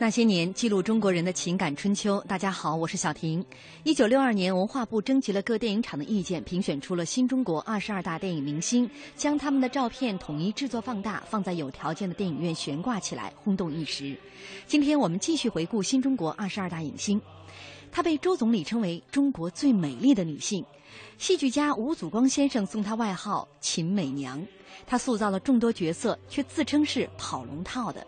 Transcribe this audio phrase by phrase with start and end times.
[0.00, 2.22] 那些年，记录中国人的情感春秋。
[2.28, 3.44] 大家好，我是小婷。
[3.82, 14.16] 一九六二年，文化部征集了各电影厂的意见，评选出了新中国二十二大电影明星，将他们的照片统一制作放大，放在有条件的电影院悬挂起来，轰动一时。
[14.68, 17.20] 今天我们继续回顾新中国二十二大影星。
[17.90, 20.64] 她被周总理称为中国最美丽的女性，
[21.18, 24.40] 戏剧家吴祖光先生送她外号“秦美娘”。
[24.86, 28.06] 她塑造了众多角色，却自称是跑龙套的。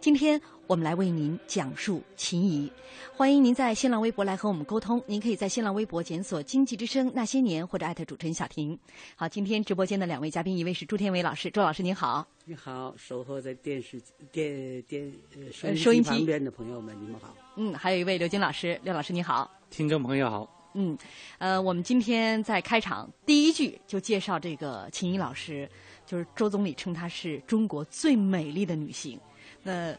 [0.00, 0.40] 今天。
[0.68, 2.70] 我们来为您讲述秦怡，
[3.16, 5.02] 欢迎您在新浪微博来和我们沟通。
[5.06, 8.78] 您可以在新浪微博检索“经济之声那些年”或者艾特主持人小婷。
[9.16, 12.28] 好，今天直播间的两位嘉宾，一位是朱天伟老师，朱老师您好。
[12.44, 13.98] 你好，守候在电视
[14.30, 17.34] 电电呃收音机旁边的朋友们，你们好。
[17.56, 19.50] 嗯，还有一位刘金老师，刘老师你好。
[19.70, 20.70] 听众朋友好。
[20.74, 20.98] 嗯，
[21.38, 25.66] 呃，我们今天在开场第一句就介绍这个秦怡老师，
[26.04, 29.18] 就是周总理称她是中国最美丽的女性。
[29.62, 29.96] 那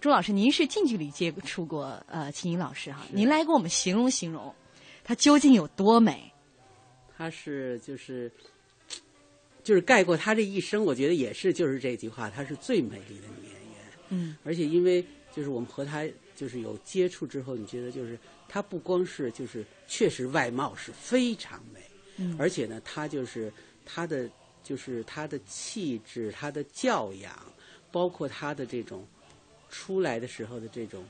[0.00, 3.06] 朱老师，您是近距离接触过呃秦怡老师哈？
[3.12, 4.54] 您来给我们形容形容，
[5.04, 6.32] 她究竟有多美？
[7.16, 8.30] 她是就是
[9.62, 13.78] 就是概括她这一生，我觉得也是就是这句话，她是最美丽的女演员。
[14.08, 15.04] 嗯，而且因为
[15.34, 16.04] 就是我们和她
[16.34, 21.80] 就是有接触之后，你觉得就是她不光是就是确实外貌是非常美，
[22.16, 23.52] 嗯，而且呢，她就是
[23.86, 24.28] 她的
[24.64, 27.32] 就是她的气质、她的教养，
[27.92, 29.06] 包括他的这种。
[29.74, 31.02] 出来的时候的这种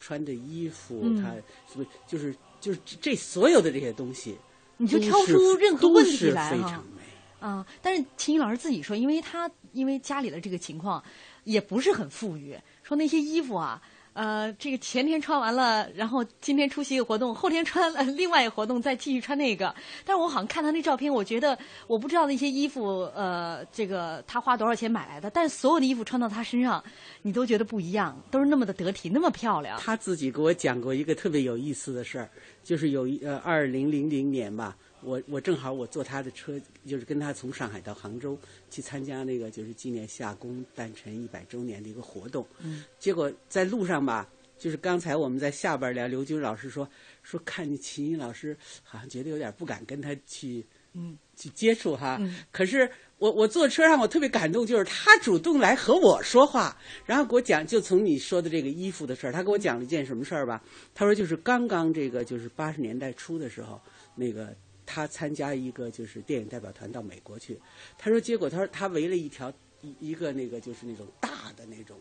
[0.00, 1.34] 穿的衣服，他
[1.70, 4.34] 是不是就是就是这所有的这些东西，
[4.78, 7.02] 你就挑出任何问题来非常美
[7.40, 7.66] 啊！
[7.82, 11.04] 但是秦怡老师自己说，因为他因为家里的这个情况
[11.44, 13.82] 也不是很富裕，说那些衣服啊。
[14.16, 19.74] 呃，这个前天穿完了，然后今天出席一个活动，后天穿了另外一个活动，再继续穿那个。
[20.06, 26.82] 但是我好像看他那照片，我觉得我不知道那些衣服，呃，这个他花多少钱买来的，但是所有的衣服穿到他身上，
[27.20, 29.78] 你都觉得不一样，都是那么的得体，那么漂亮。
[29.78, 32.30] 他自己给我讲过一个特别有意思的事儿，
[32.64, 34.74] 就是有一呃，二零零零年吧。
[35.06, 38.36] 我我正好我坐他的车，就是跟他从上海到杭州
[38.68, 42.44] 去参加那个就是纪念夏宫诞辰一百周年的一个活动。
[42.58, 42.82] 嗯。
[42.98, 46.88] 结果在路上吧，就是刚才我们在下边聊，刘军老师说
[47.22, 52.16] 说看见秦英老师，好像觉得有点不敢跟他去嗯去接触哈。
[52.20, 52.40] 嗯。
[52.50, 60.60] 可是我我坐车上我特别感动，就是他主动来和我说话，然后给我讲，就从你说的这个衣服的事儿，他给我讲了一件什么事儿吧？
[60.96, 63.80] 他说就是刚刚这个就是八十年代初的时候，
[64.16, 64.52] 那个。
[64.86, 67.60] 他参加一个就是电影代表团到美国去，
[67.98, 69.52] 他说结果他说他围了一条
[69.82, 71.98] 一一个那个就是那种大的那种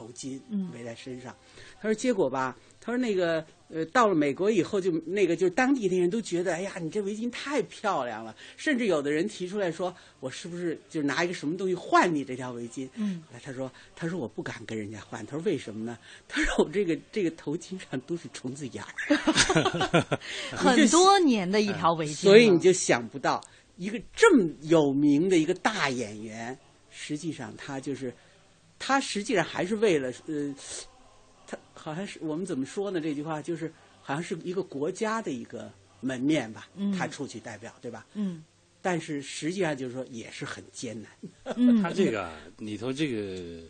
[0.00, 0.40] 头巾
[0.72, 1.36] 围在身上，
[1.80, 2.56] 他说结果吧。
[2.82, 8.34] 他说：“那个，呃，到了美国以后，就那个，就是当地的人都觉得，哎呀，你这围巾太漂亮了。
[8.56, 12.88] 甚至有的人提出来说，我是不是就拿一个什么东西换你这条围巾？
[12.94, 15.24] 嗯，他说，他说我不敢跟人家换。
[15.26, 15.98] 他说为什么呢？
[16.26, 20.18] 他说我这个这个头巾上都是虫子眼儿，
[20.56, 22.14] 很多年的一条围巾。
[22.14, 23.44] 所以你就想不到，
[23.76, 26.56] 一个这么有名的一个大演员，
[26.88, 28.10] 实际上他就是，
[28.80, 30.52] 他实际上还是为了呃。”
[31.46, 33.00] 他好像是我们怎么说呢？
[33.00, 35.68] 这句话就是好像是一个国家的一个
[36.00, 38.06] 门面吧，他出去代表，对吧？
[38.14, 38.44] 嗯。
[38.80, 41.10] 但是实际上就是说也是很艰难。
[41.56, 41.78] 嗯。
[41.82, 43.64] 他这个里头这个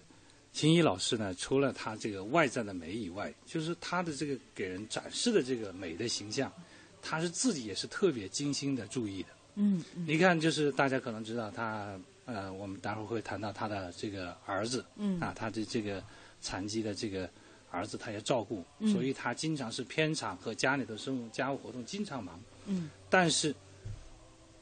[0.53, 6.53] 秦怡老师呢，除了他这个外在的美以外，就是他的这个给人展示的这个美的形象，
[7.01, 9.31] 他是自己也是特别精心的注意的。
[9.55, 9.83] 嗯。
[10.07, 11.99] 你看，就是大家可能知道他
[12.33, 14.85] 呃，我们待会儿会谈到他的这个儿子。
[14.97, 15.21] 嗯。
[15.21, 16.03] 啊，他的这个
[16.41, 17.29] 残疾的这个。
[17.73, 22.43] 儿子他要照顾，所以他经常是片场和家里的生活家务活动经常忙。
[22.67, 22.91] 嗯。
[23.09, 23.55] 但是，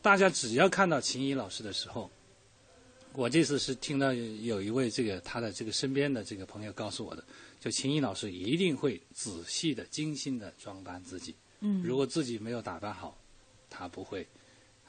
[0.03, 2.11] 大家只要看到秦怡老师的时候，
[3.15, 7.25] 我这次是听到有一位这个他的这个身边的这个朋友告诉我的，
[7.59, 11.35] 就秦怡老师一定会仔细的、精心的装扮自己。
[11.61, 11.83] 嗯。
[11.83, 13.17] 如果自己没有打扮好，
[13.71, 14.29] 他不会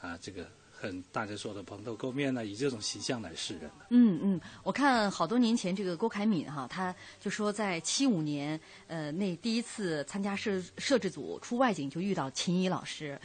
[0.02, 0.46] 啊这个。
[0.82, 3.70] 很大家说的蓬头垢面呢，以这种形象来示人。
[3.90, 8.58] 嗯嗯，我看好多年前这个郭凯敏哈，他就说在七五年，
[8.88, 13.20] 呃，那第一次参加摄摄制组出外景就遇到秦怡老师，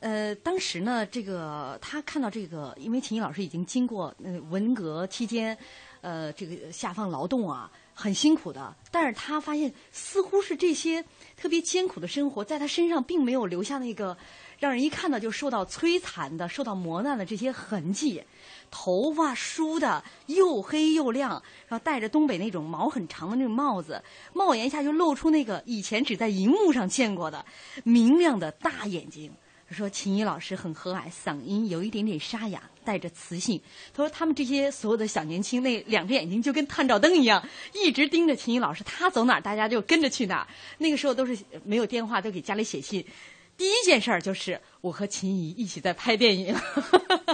[0.00, 5.56] 呃，当时呢，这个他看到这个，因为秦怡老师已经经过呃文革期间，
[6.00, 11.04] 呃，这个下放劳动啊，很辛苦的，但是他发现似乎是这些
[11.36, 14.16] 特别艰苦的生活，在他身上并没有留下那个。
[14.60, 18.22] 让人一看到就受到摧残的、受到磨难的这些痕迹，
[18.70, 24.02] 头发梳的又黑又亮，然后戴着东北那种毛很长的那种帽子，
[24.34, 27.44] 帽檐下就露出那个以前只在荧幕上见过的
[27.84, 29.32] 明亮的大眼睛，
[29.70, 33.58] 说秦怡老师很和蔼，嗓音有一点点沙哑，带着磁性。
[33.94, 37.42] 他说他们这些所有的小年轻，那两只眼睛就跟探照灯一样，
[37.72, 40.46] 一直盯着秦怡老师，他走哪儿，大家就跟着去哪儿。
[40.76, 43.02] 那个时候都是没有电话，都给家里写信。
[43.60, 46.56] 第一件事儿就是我和秦怡一起在拍电影，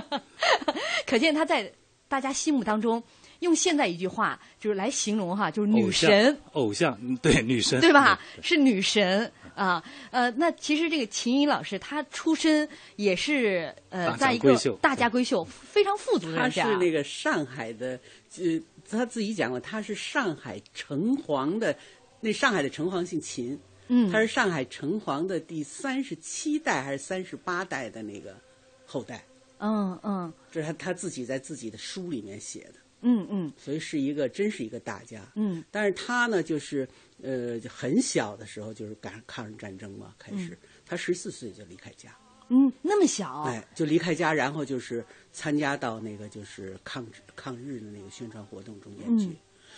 [1.06, 1.73] 可见她在
[2.08, 3.00] 大家心目当中。
[3.40, 8.19] 用现在一句话就是来形容哈，就是女神，偶像，对女神，对吧？
[8.43, 16.64] 是女神啊，呃，那其实这个秦怡老师，她出身也是呃，在一个大家闺秀，非常富足的人家。
[16.64, 18.00] 她是那个上海的，
[18.38, 18.58] 呃，
[18.90, 21.76] 她自己讲过，她是上海城隍的，
[22.20, 28.37] 那上海的城隍姓秦，嗯，他是上海城隍的第三十七代还是三十八代的那个
[28.85, 29.25] 后代，
[29.59, 32.75] 嗯嗯，这是他他自己在自己的书里面写的。
[33.03, 35.21] 嗯嗯，所以是一个真是一个大家。
[35.35, 36.88] 嗯，但是他呢，就是
[37.23, 42.17] 呃很小的时候就是赶上抗日战争嘛，开始他十四岁就离开家。
[42.49, 43.43] 嗯，那么小。
[43.43, 47.06] 哎，就离开家，然后就是参加到那个就是抗
[47.37, 49.37] 抗日的那个宣传活动中间去。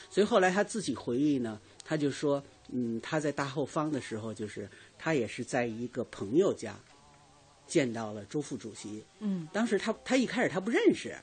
[0.09, 4.69] 所以后来他自己回忆呢，他就说，嗯，他在大后方的时候，就是
[4.99, 6.77] 他也是在一个朋友家
[7.67, 9.05] 见到了周副主席。
[9.21, 11.17] 嗯，当时他他一开始他不认识。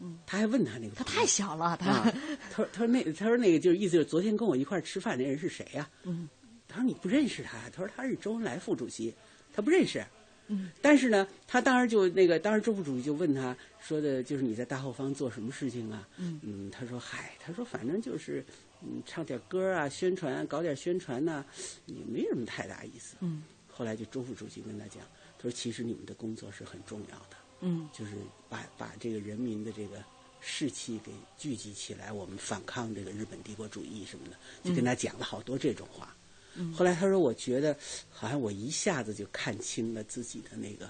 [0.00, 2.08] 嗯，他还问他那个，他太小了，他
[2.50, 5.90] 他说他说那他说那个就是意思就是昨天跟我一块吃饭那人是谁呀？
[6.04, 6.28] 嗯，
[6.68, 9.12] 他说你不认识他，他说他是周恩来副主席，
[9.52, 10.04] 他不认识。
[10.46, 16.08] 嗯，但是呢，他当时就那个当时周副主席就问他说的就是你在大后方做什么事情啊？
[16.16, 18.44] 嗯嗯，他说嗨，他说反正就是
[18.82, 21.44] 嗯唱点歌啊，宣传搞点宣传呐，
[21.86, 23.16] 也没什么太大意思。
[23.20, 23.42] 嗯，
[23.72, 25.02] 后来就周副主席跟他讲，
[25.36, 27.36] 他说其实你们的工作是很重要的。
[27.60, 28.12] 嗯，就是
[28.48, 30.02] 把把这个人民的这个
[30.40, 36.14] 士气给聚集起来，我们反抗这个日本帝国主义什么的，就跟他讲了好多这种话。
[36.54, 37.76] 嗯，后来他说，我觉得
[38.10, 40.88] 好像我一下子就看清了自己的那个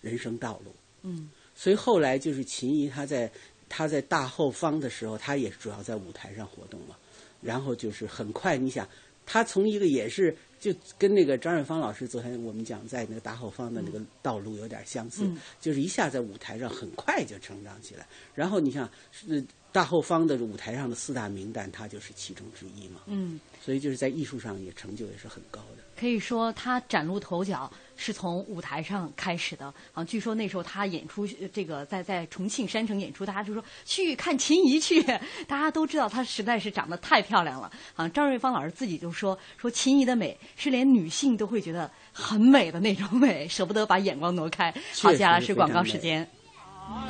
[0.00, 0.74] 人生道路。
[1.02, 3.30] 嗯，所以后来就是秦怡，她在
[3.68, 6.98] 她在大后方的时候，她也主要在舞台上活动了。
[7.40, 8.88] 然后就是很快，你想，
[9.26, 10.36] 他从一个也是。
[10.60, 15.24] 就跟那个张瑞芳老师昨天我们讲在那个大后方的那个道路有点相似，
[15.60, 18.04] 就是一下在舞台上很快就成长起来。
[18.34, 19.40] 然后你像是
[19.70, 23.00] 大后方的舞台上的四大名旦，他就是其中之一嘛。
[23.06, 25.84] 嗯，所以就是在艺术上也成就也是很高的。
[25.98, 30.04] 可以说他崭露头角是从舞台上开始的啊！
[30.04, 35.02] 据说那时候他演出这个在在重庆山城演出，大家就说去看秦怡去，
[35.48, 38.08] 大家都知道她实在是长得太漂亮了啊！
[38.08, 44.72] 张瑞芳老师自己就说说秦怡的美是连女性都会觉得很美的那种美，舍不得把眼光挪开。
[45.02, 46.28] 好，接下来是广告时间。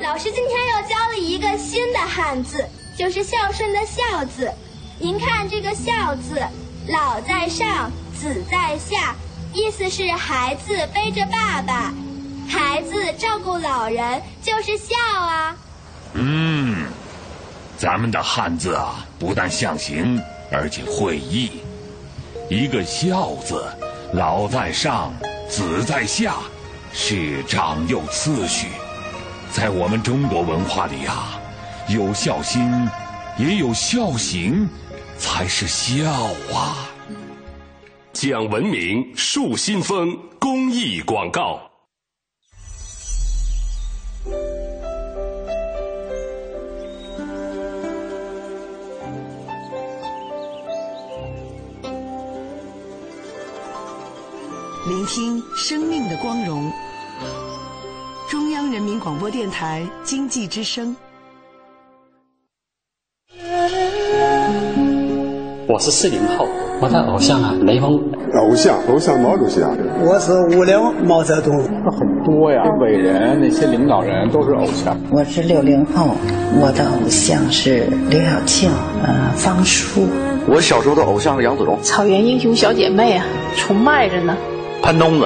[0.01, 2.67] 老师今天又教了一个新的汉字，
[2.97, 4.51] 就是孝顺的孝字。
[4.97, 6.41] 您看这个孝字，
[6.87, 7.91] 老在上。
[8.19, 9.15] 子在下，
[9.53, 11.93] 意思是孩子背着爸爸，
[12.49, 15.55] 孩子照顾老人就是孝啊。
[16.15, 16.89] 嗯，
[17.77, 20.21] 咱们的汉字啊，不但象形，
[20.51, 21.61] 而且会意。
[22.49, 23.63] 一个孝字，
[24.11, 25.13] 老在上，
[25.47, 26.35] 子在下，
[26.91, 28.67] 是长幼次序。
[29.51, 31.39] 在我们中国文化里啊，
[31.89, 32.71] 有孝心，
[33.37, 34.69] 也有孝行，
[35.17, 36.05] 才是孝
[36.53, 36.87] 啊。
[38.13, 41.59] 讲文明树新风公益广告。
[54.87, 56.71] 聆听生命的光荣。
[58.59, 60.93] 中央人民广播电台经济之声。
[65.65, 66.45] 我是四零后。
[66.81, 67.93] 我的偶像啊，雷锋。
[68.33, 69.69] 偶像，偶像毛主席啊。
[70.01, 71.57] 我是五零毛泽东。
[71.57, 74.99] 很多呀，伟人那些领导人都是偶像。
[75.09, 76.09] 我是六零后，
[76.59, 78.69] 我的偶像是刘晓庆，
[79.01, 80.05] 呃，方舒。
[80.49, 81.81] 我小时候的偶像是杨子荣。
[81.81, 83.25] 草原英雄小姐妹啊，
[83.55, 84.35] 崇拜着呢。
[84.81, 85.25] 潘冬子。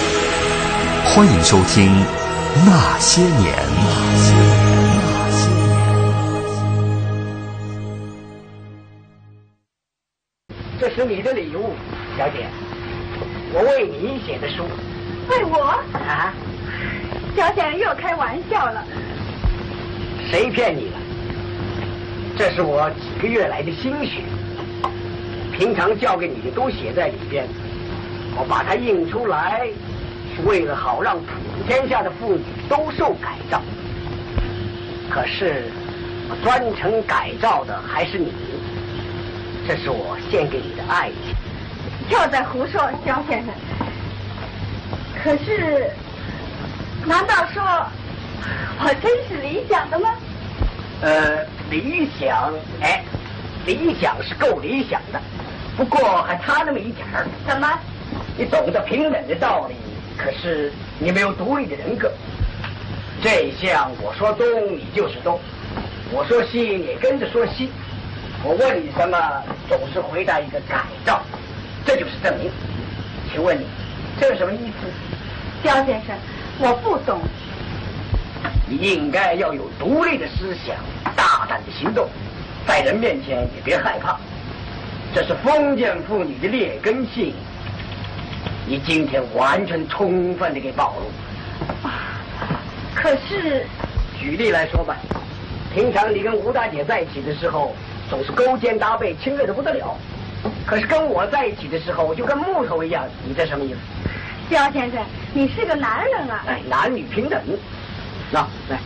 [1.03, 1.89] 欢迎收听
[2.65, 3.33] 《那些年》。
[3.77, 5.75] 那些年，那些年。
[10.79, 11.73] 这是你的礼物，
[12.17, 12.47] 小姐，
[13.53, 14.63] 我为你写的书。
[15.29, 15.83] 为我？
[15.93, 16.33] 啊，
[17.35, 18.81] 小姐又开玩笑了。
[20.29, 20.97] 谁骗你了？
[22.37, 24.21] 这是我几个月来的心血，
[25.51, 27.45] 平常教给你的都写在里边。
[28.37, 29.73] 我把它印出来，是
[30.45, 31.31] 为了好让普
[31.67, 33.61] 天下的妇女都受改造。
[35.09, 35.65] 可是，
[36.29, 38.33] 我专程改造的还是你。
[39.67, 41.35] 这是我献给你的爱情。
[42.09, 43.53] 又在胡说，肖先生。
[45.23, 45.89] 可是，
[47.05, 47.61] 难道说
[48.83, 50.09] 我真是理想的吗？
[51.01, 53.03] 呃，理想，哎，
[53.65, 55.21] 理想是够理想的，
[55.77, 57.27] 不过还差那么一点儿。
[57.47, 57.67] 怎么？
[58.37, 59.75] 你懂得平等的道理，
[60.23, 62.11] 可是你没有独立的人格。
[63.23, 65.37] 这一项我说东，你就是东；
[66.11, 67.69] 我说西，你跟着说西。
[68.43, 69.17] 我问你什么，
[69.67, 71.21] 总是回答一个改造，
[71.85, 72.51] 这就是证明。
[73.31, 73.65] 请问你，
[74.19, 74.87] 这是什么意思？
[75.63, 76.15] 焦先生，
[76.59, 77.19] 我不懂。
[78.67, 80.75] 你应该要有独立的思想，
[81.15, 82.07] 大胆的行动，
[82.67, 84.17] 在人面前也别害怕。
[85.13, 87.35] 这是封建妇女的劣根性，
[88.71, 91.89] 你今天完全充分的给暴露。
[92.95, 93.65] 可是，
[94.17, 94.95] 举例来说吧，
[95.73, 97.75] 平常你跟吴大姐在一起的时候。
[98.09, 99.95] 总是勾肩搭背，亲热的不得了。
[100.65, 103.05] 可是跟我在一起的时候，就跟木头一样。
[103.25, 103.77] 你这什么意思？
[104.53, 105.01] 肖先生，
[105.33, 106.43] 你是个男人啊！
[106.45, 107.41] 哎，男女平等。
[108.29, 108.77] 那来，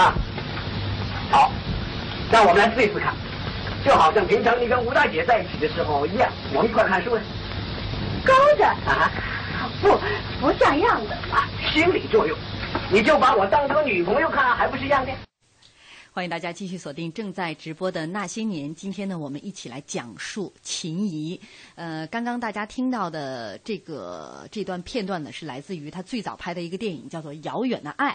[0.00, 0.14] 啊，
[1.32, 1.50] 好，
[2.30, 3.12] 那我们来试一试看，
[3.84, 7.18] 就好像平常你跟吴大姐在一起的时候一样，我们一块看书。
[8.24, 9.10] 勾着啊？
[9.82, 9.98] 不，
[10.40, 12.36] 不像样的啊，心理作用。
[12.90, 15.12] 你就把我当成女朋友看，还不是一样的？
[16.14, 18.70] 欢迎大家继续锁定正在直播的《那些年》。
[18.74, 21.40] 今天呢，我们一起来讲述秦怡。
[21.74, 28.12] 呃，刚刚大家听到的这个这段片段呢，是来自于他最早拍的一个电影，叫做《遥远的爱》。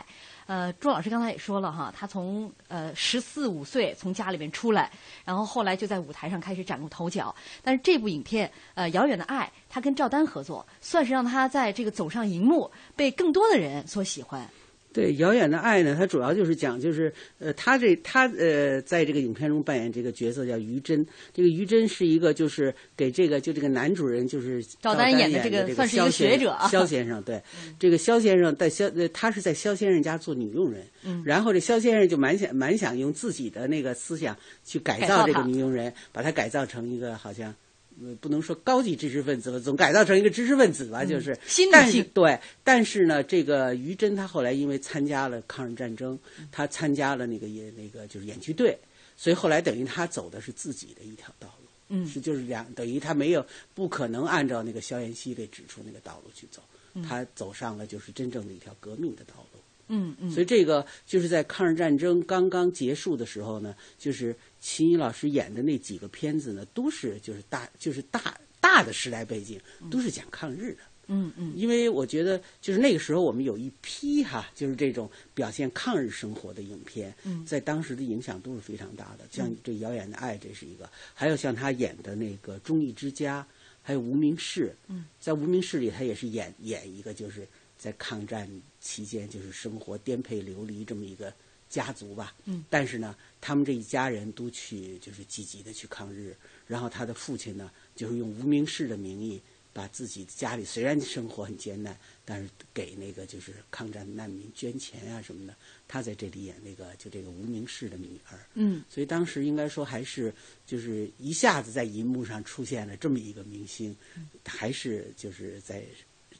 [0.48, 4.89] 呃，朱老师刚才也说了哈，他从呃十四五岁从家里面出来，
[5.25, 7.36] 然后后来就在舞台上开始崭露头角。
[7.62, 14.50] 但是这部影片呃《遥远的爱》，他跟赵丹合作，算是让他在这个走上荧幕，被更多的人所喜欢。
[14.91, 21.05] 对遥远的爱呢，它主要就是讲，就是呃，他这他呃，在这个影片中扮演这个角色叫于真。
[21.34, 27.22] 这个于真是一个，就是给这个就这个男主人就是赵丹演的这个算是一个学者 肖先生。
[27.22, 27.41] 对，
[27.77, 30.84] 这个肖先生在肖呃，他是在肖先生家做女佣人。
[31.03, 31.22] 嗯。
[31.25, 37.53] 然后这肖先生就蛮想蛮想用自己的那个思想去改造这个女佣人，把她改造成一个好像。
[38.01, 42.06] 呃，不能说高级知识分子了，总改造成一个知识分子吧，就是新的性。
[42.13, 46.18] 对，但是呢，这个于真他后来因为参加了抗日战争，
[46.51, 48.77] 他参加了那个演那个就是演剧队，
[49.18, 51.68] 所以后来等于他走的是自己的一条道路。
[51.89, 56.62] 嗯，是就是两等于他没有不可能按照那个萧炎熙给指出那个道路去走，
[57.08, 59.60] 他走上了就是真正的一条革命的道路。
[59.89, 60.32] 嗯嗯。
[60.32, 64.34] 所以这个就是在抗日战争刚刚结束的时候呢，就是。
[64.60, 70.80] 秦怡老师演的那几个片子呢，都是就是大就是大大的时代背景，都是讲抗日的。
[71.08, 71.54] 嗯嗯。
[71.56, 77.13] 因为我觉得，就是那个时候我们有一批哈，就是这种表现抗日生活的影片，
[77.46, 79.25] 在当时的影响都是非常大的。
[79.32, 83.42] 像这《遥远的爱》，这是一个；还有像他演的那个《忠义之家》，
[83.82, 84.68] 还有《无名氏》。
[84.88, 85.06] 嗯。
[85.20, 87.48] 在《无名氏》里，他也是演演一个，就是
[87.78, 88.48] 在抗战
[88.80, 91.34] 期间就是生活颠沛流离这么一个
[91.69, 92.35] 家族吧。
[92.45, 92.65] 嗯。
[92.69, 93.15] 但是呢。
[93.41, 96.35] 他们这一家人都去，就是积极的去抗日。
[96.67, 105.55] 然后他的父亲呢，就是用无名氏的名义，把自己家里虽然生活很艰难，但是给那个就是抗战难民捐钱啊什么的。
[105.88, 108.45] 他在这里演那个就这个无名氏的女儿。
[108.55, 108.83] 嗯。
[108.89, 110.33] 所以当时应该说还是
[110.65, 113.95] 就是一下子在银幕上出现了这么一个明星，
[114.43, 115.85] 还是就是在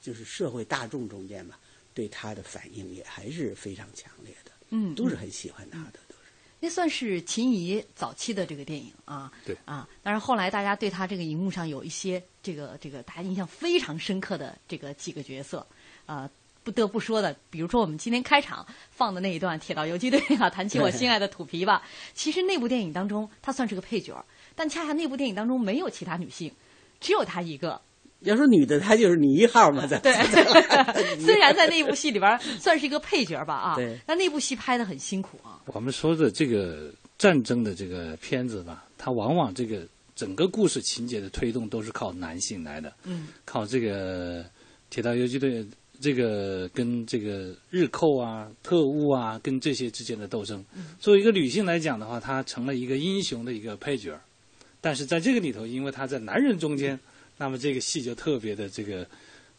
[0.02, 1.58] 就是社会大众中间吧，
[1.94, 4.52] 对他的反应也还是非常强烈的。
[4.70, 4.96] 嗯。
[4.96, 6.00] 都是很喜欢他的。
[6.08, 6.16] 都
[6.62, 15.66] 那算是秦怡早期的这个电影啊，对啊，但是后来大家对他这个荧幕上有一些这个这个大家印象非常深刻的这个几个角色
[16.06, 16.30] 啊，
[16.62, 21.82] 不得不说的，比如说我们今天开场放的那一段《铁道游击队》啊，谈起我心爱的土皮吧。
[22.14, 26.52] 其实那部电影当中，她算是个配角，但恰恰那部电影当中没有其他女性，
[27.00, 27.80] 只有她一个。
[28.22, 30.14] 要说女的，她就是女一号嘛，在 对。
[31.20, 35.62] 虽然在那部戏里边算是一个配角吧，啊，对，但那部戏拍的很辛苦啊。
[35.68, 44.46] 我们说的这个战争的这个片子吧，它往往这个整个故事情节的推动都是靠男性来的，嗯，靠这个
[44.90, 45.66] 铁道游击队
[46.02, 50.64] 这个跟这个日寇啊、特务啊跟这些之间的斗争。
[51.00, 54.18] 作为一个女性来讲的话，她成了一个英雄的一个配角，
[54.82, 56.98] 但是在这个里头，因为她在男人中间，
[57.40, 59.08] 那么这个戏就特别的这个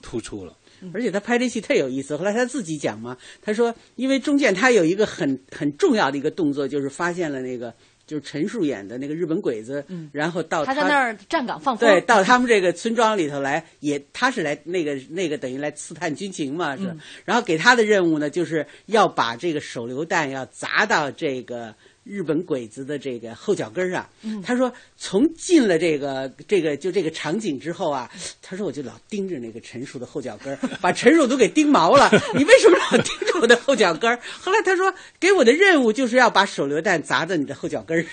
[0.00, 0.56] 突出了。
[0.94, 7.74] 而且他拍这戏特有意思，后来他自己讲嘛，他说，因为中间他有一个很很重要的一个动作，就是发现了那个
[8.06, 21.74] 就是陈数演的那个日本鬼子，嗯，然后到他在那儿站岗放风，对，到他们这个村庄里头来，也他是来那个那个等于来刺探军情嘛，是，嗯、然后给他的任务呢，就是要把这个手榴弹要砸到这个。
[22.10, 28.10] 日本鬼子的这个后脚跟儿啊，嗯、他说从进了这个这个就这个场景之后啊，
[28.42, 32.10] 他说我就老盯着那个陈叔的后脚跟儿， 把陈叔都给盯毛了。
[32.34, 34.18] 你为什么老盯着我的后脚跟儿？
[34.40, 38.10] 后来他说给我的任务就是要把手榴弹砸在你的后脚跟上。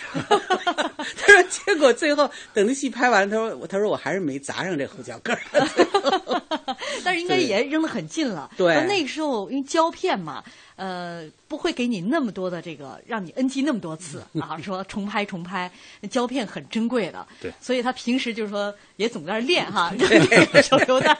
[1.15, 5.41] 他说结果最后等那戏拍完，他说他说我还是没砸上这后脚跟儿，
[7.03, 8.49] 但是应该也扔得很近了。
[8.57, 10.43] 对，那个时候因为胶片嘛。
[10.77, 15.71] 呃，不会给你那么多的这个，让你 NG 那么多次啊，说重拍重拍，
[16.11, 21.17] 胶片很珍贵的，对，所以他平时就是说也总在那练哈，这个手榴弹，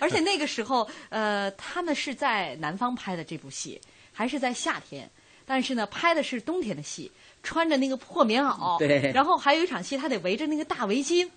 [0.00, 3.80] 而且那个时候，呃，他们是在南方拍的这部戏，
[4.12, 5.08] 还是在夏天，
[5.46, 7.12] 但是呢，拍的是冬天的戏，
[7.42, 11.28] 穿着那个破棉袄，对，然后还有一场戏，他得围着那个大围巾，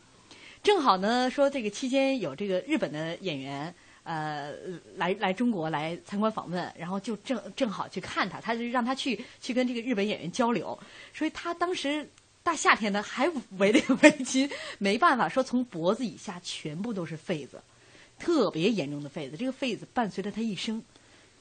[0.61, 3.73] 正好呢，说这个期间有这个日本的演员。
[4.05, 4.51] 呃，
[4.97, 10.77] 来来中国来参观访问，然后就正正好去看他，他就让他去去跟这个日本演员交流，
[11.13, 12.05] 所以他当时
[12.43, 17.61] 大夏天的还围着围巾，没办法，说从脖子以下全部都是痱子，
[18.19, 20.83] 特别严重的痱子，这个痱子伴随着他一生，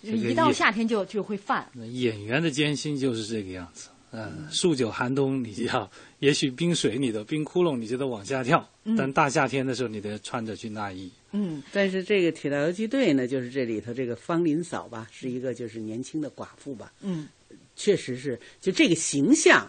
[0.02, 1.68] 一到夏天就就会犯。
[1.74, 3.88] 演员的艰辛就是这个样子。
[4.12, 11.10] 嗯，数九寒冬，你要也许冰水你的冰窟窿你就得往下跳，嗯、但大夏天的时候你得穿着军大衣。
[11.30, 16.92] 嗯，但是这个铁道游击队呢，就是这里头这个方林嫂吧，是一个就是年轻的寡妇吧。
[17.00, 17.26] 嗯，
[17.74, 19.66] 确实是，就这个形象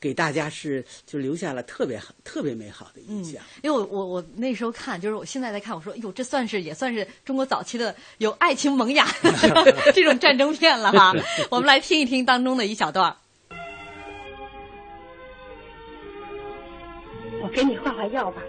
[0.00, 3.42] 给大家是就留下了特别好、特别美好的印象。
[3.42, 9.06] 嗯、因为我我我那时候看，就是我现在在看，我说，哟，这算是也算是中国早期的有爱情萌芽
[9.92, 11.12] 这种战争片了哈。
[11.50, 13.14] 我们来听一听当中的一小段。
[17.52, 18.42] 给你换换药吧。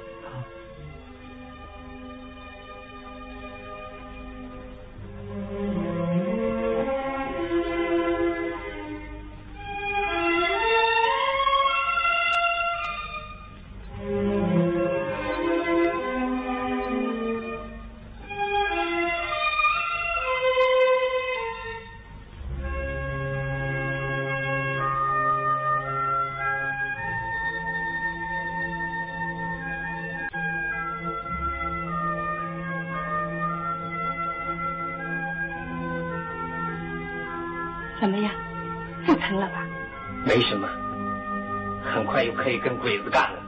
[42.64, 43.40] 跟鬼子干了。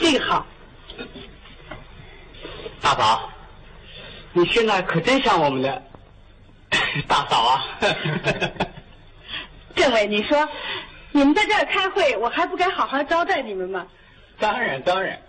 [0.00, 0.46] 这个好，
[2.80, 3.30] 大嫂，
[4.32, 5.82] 你现在可真像我们的
[7.06, 7.64] 大嫂啊！
[9.76, 10.48] 政委，你说
[11.12, 13.86] 你们在这儿开会，我还不该好好招待你们吗？
[14.38, 15.20] 当然当然，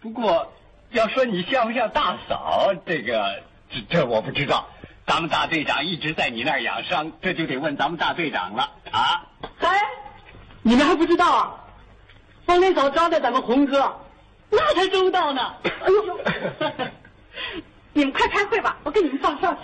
[0.00, 0.52] 不过
[0.90, 4.68] 要说你像不像大嫂，这个这这我不知道。
[5.06, 9.26] 咱们大队长一直在你那儿养伤，这就得问咱们大队长了啊！
[9.60, 9.78] 哎，
[10.62, 11.54] 你们还不知道啊？
[12.46, 13.94] 方林嫂招待咱们红哥，
[14.48, 15.54] 那才周到呢。
[15.64, 16.20] 哎呦，
[17.92, 19.60] 你们快开会吧，我给你们放哨去。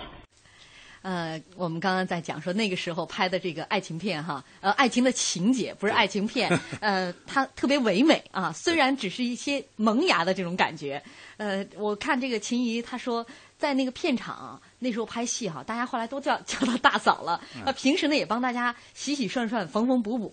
[1.01, 11.01] 呃，我们刚刚在讲说那个时候拍的这个爱情片哈，呃，爱情的情节不是爱情片， 呃，它特别唯美啊，虽然只是一些萌芽的这种感觉。
[11.37, 13.25] 呃，我看这个秦怡她说，
[13.61, 17.39] 在那个片场那时候拍戏哈，大家后来都叫 叫她大嫂了。
[17.63, 20.31] 那平时呢也帮大家洗洗涮涮、缝缝补补。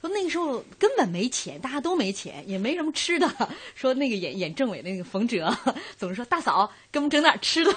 [0.00, 3.28] 说那个时候根本没钱，大家都没钱，也没什么吃的。
[3.74, 5.52] 说那个演演政委那个冯哲
[5.98, 7.74] 总是说大嫂给我们整点吃的，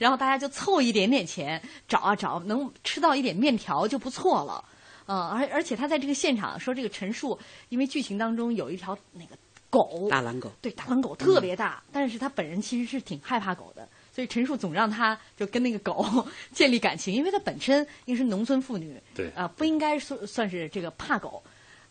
[0.00, 4.64] 然后大家就凑一点点钱找啊找，能吃到一点面条就不错了。
[5.10, 9.36] 嗯、而而且他在这个现场说，这个陈述，因为剧情当中有一条那个
[9.70, 16.04] 狗，大狼狗，对，大狼狗特别大，但是他本人其实是挺害怕狗的，所以陈述总让他就跟那个狗
[16.50, 21.40] 建立感情，因为他本身应该是农村妇女，对啊、不应该算算是这个怕狗，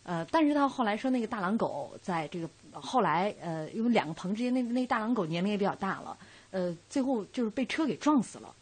[0.02, 6.18] 呃，但是到后来说那个大狼狗在这个后来呃，因为两个棚之间那那大狼狗年龄也比较大了，
[6.50, 8.54] 呃，最后就是被车给撞死了。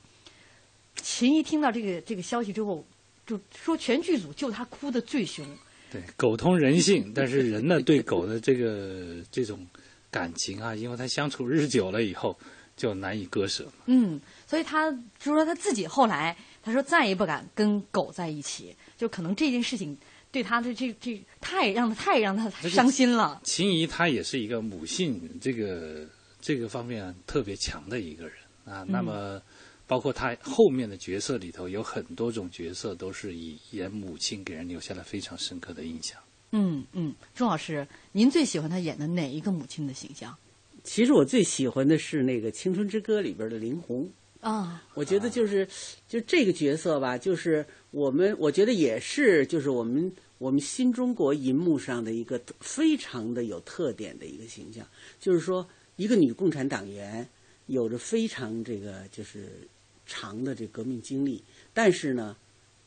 [0.95, 2.87] 秦一听到这个这个消息之后，
[3.27, 5.45] 就说全剧组就他哭的最凶。
[5.91, 9.67] 对，狗通人性，但是人呢对狗的这个这种
[10.09, 12.39] 感情啊，因为他相处日久了以后，
[12.77, 13.67] 就难以割舍。
[13.87, 19.97] 嗯，所以他就说他自己后来他说再也不敢跟狗在一起，就可能这件事情
[20.31, 23.41] 对他的这这太让他太让他伤心了。
[23.43, 26.07] 秦怡她也是一个母性这个
[26.41, 28.35] 这个方面特别强的一个人
[28.65, 29.41] 啊，那么。
[29.89, 36.21] 包括他后面的角色里头有很多种角色，都是以演母亲给人留下了非常深刻的印象。
[36.51, 40.37] 嗯嗯，钟老师，您最喜欢他演的哪一个母亲的形象？
[40.87, 44.09] 其实我最喜欢的是那个《青春之歌》里边的林红
[44.41, 44.83] 啊。
[44.95, 45.67] 我觉得就是，
[46.09, 54.87] 就这个角色吧，就是我们我觉得也是，就是我们我们新中国银幕上的一个非常的有特点的一个形象，
[55.19, 57.29] 就是说一个女共产党员，
[57.67, 59.69] 有着非常这个就是。
[60.09, 61.43] 长的这革命经历，
[61.75, 62.37] 但是呢，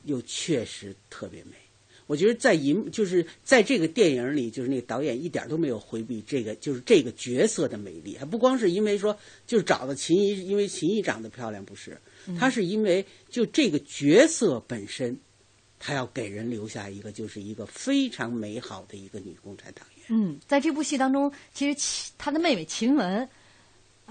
[0.05, 1.51] 又确实特别美。
[2.09, 8.17] 我觉得在银就是在这个电影里，就是那个导演一点都没有回避这个，就是这个角色的美丽。
[8.17, 11.95] 还不光是因为说就是找到秦怡，因为秦怡长得漂亮，不是，
[12.39, 15.15] 他是因为就这个角色本身，
[15.77, 20.05] 他要给人留下一个就是一个非常美好的一个女共产党员。
[20.09, 23.29] 嗯，在这部戏当中，其实秦他的妹妹秦雯。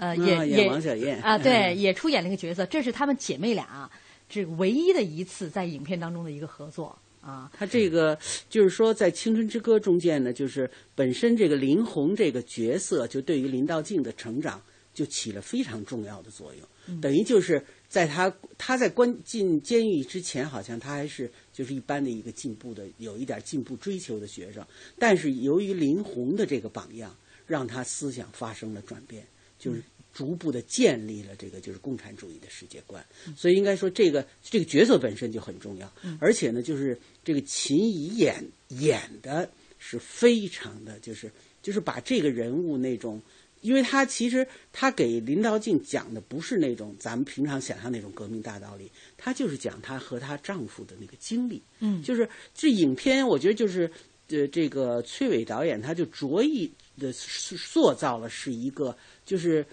[0.01, 2.65] 呃，也也王小燕啊，对， 也出演了一个角色。
[2.65, 3.91] 这是她们姐妹俩
[4.29, 7.51] 这唯一的一次在影片当中的一个合作啊。
[7.53, 8.17] 他这个
[8.49, 14.61] 就是说，在《青春之歌》中间呢，就是本身这个林红这个角色，就对于林道静的成长
[14.93, 16.99] 就起了非常重要的作用。
[17.01, 24.65] 等于就是在他他在关进监狱之前，好像他还是就是一般的一个进步的有一点进步追求的学生，
[24.97, 29.27] 但是由于林红的这个榜样，让他思想发生了转变。
[29.59, 33.05] 就是逐步的建立了这个就是共产主义的世界观，
[33.37, 43.21] 所以应该说这个这个角色本身就很重要，而且呢，就是这个秦怡演演的是非常的，就是就是把这个人物那种，
[43.61, 53.89] 因为他其实他给林道静讲的不是那种咱们平常想象那种革命大道理，他就是讲她和她丈夫的那个经历，嗯，就是这影片我觉得就是
[54.27, 58.97] 呃这个崔伟导演他就着意的塑造了是一个。
[59.25, 59.63] 就是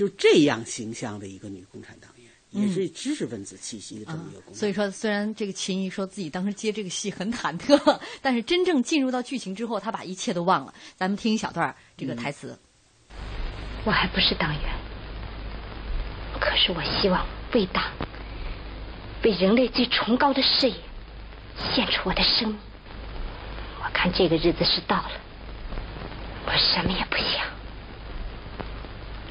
[0.00, 4.58] 就这样形象的一个女共产党员，也是知识分子气息的这么一个工作。
[4.58, 10.72] 所以说，虽然这个秦怡说自己当时接这个戏很忐忑，但是真正进入到剧情之后，她把一切都忘了。
[10.96, 12.58] 咱们听一小段这个台词：
[13.84, 14.62] 我还不是党员，
[16.40, 17.84] 可是我希望为党、
[19.22, 20.76] 为人类最崇高的事业
[21.74, 22.58] 献出我的生命。
[23.84, 25.10] 我看这个日子是到了，
[26.46, 27.59] 我什么也不想。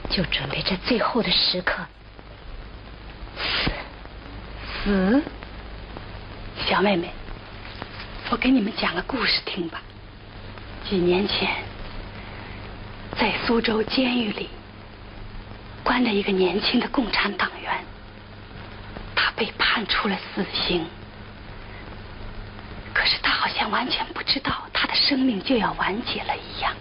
[0.10, 1.86] 就准备这最后的时刻
[3.38, 3.72] 死
[4.84, 5.24] 死，
[6.65, 7.10] 小妹妹，
[8.30, 9.82] 我给你们讲个故事听吧。
[10.89, 11.63] 几年前，
[13.17, 14.50] 在苏州监狱里
[15.84, 17.72] 关着一个年轻的共产党员，
[19.15, 20.86] 他被判处了死刑。
[22.93, 26.74] 可是他好像完全不知道他的生命就要完结了一样。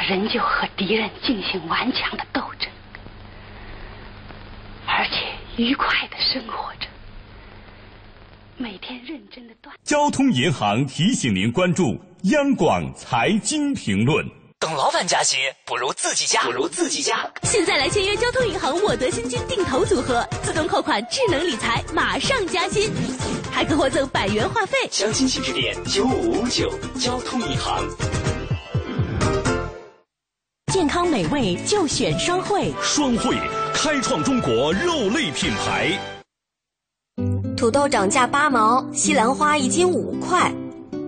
[0.00, 2.70] 他仍旧和敌人进行顽强的斗争，
[4.86, 6.86] 而且愉快的生活着，
[8.56, 9.70] 每天认真的锻。
[9.84, 14.26] 交通银行提醒您关注央广财经评论。
[14.58, 17.30] 等老板加薪，不如自己加，不如自己加。
[17.42, 22.90] 现在来签约交通银行沃德新金定投组合，自动扣款，智能理财，马上加薪，
[23.52, 24.78] 还可获赠百元话费。
[24.90, 27.84] 详情请致电九五五九交通银行。
[30.70, 33.36] 健康美味就选双汇，双汇
[33.74, 35.98] 开创中国肉类品牌。
[37.56, 40.54] 土豆涨价八毛，西兰花一斤五块。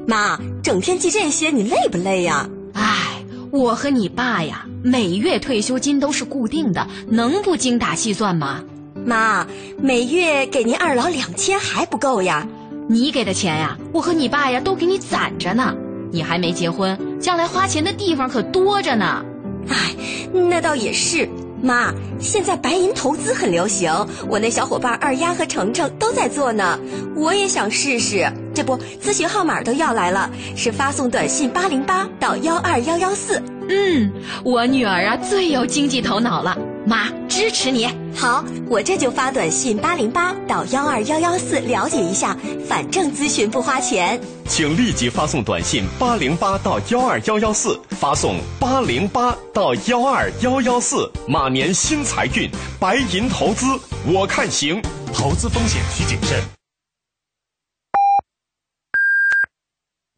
[0.05, 2.48] 妈，整天记这些，你累不累呀？
[2.75, 8.64] 唉，我和你爸呀，每月退休金都是固定的，能不精打细算吗？
[9.07, 9.46] 妈，
[9.81, 12.48] 每月给您二老两千还不够呀？
[12.88, 15.72] 你给的钱呀，我和你爸呀都给你攒着呢。
[16.11, 19.25] 你还没结婚，将来花钱的地方可多着呢。
[19.68, 19.94] 哎，
[20.33, 21.29] 那倒也是，
[21.62, 23.92] 妈，现在白银投资很流行，
[24.29, 26.79] 我那小伙伴二丫和程程都在做呢，
[27.14, 28.31] 我也想试试。
[28.55, 33.42] 这不，咨询号码都要来了，是发送短信八零八到幺二幺幺四。
[33.68, 34.12] 嗯，
[34.44, 37.87] 我女儿啊最有经济头脑了，妈支持你。
[38.14, 42.37] 好，我这就发短信八零八到幺二幺幺四了解一下，
[42.68, 44.21] 反正咨询不花钱。
[44.49, 51.11] 请立即发送短信八零八到幺二幺幺四，发送八零八到幺二幺幺四。
[51.27, 53.66] 马年新财运，白银投资
[54.07, 54.83] 我看行，
[55.14, 56.42] 投资风险需谨慎。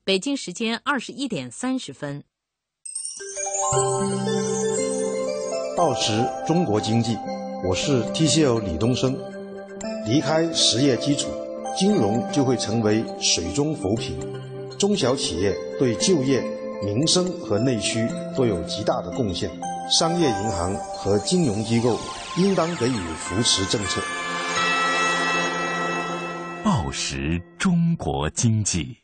[0.05, 2.25] 北京时间二十一点三十分。
[5.77, 7.19] 报时中国经济，
[7.65, 9.19] 我是 TCL 李东升。
[10.07, 11.29] 离开实业基础，
[11.77, 14.17] 金融就会成为水中浮萍。
[14.79, 16.41] 中小企业对就业、
[16.85, 18.07] 民生和内需
[18.37, 19.51] 都有极大的贡献，
[19.91, 21.99] 商业银行和金融机构
[22.37, 24.01] 应当给予扶持政策。
[26.63, 29.04] 报时中国经济。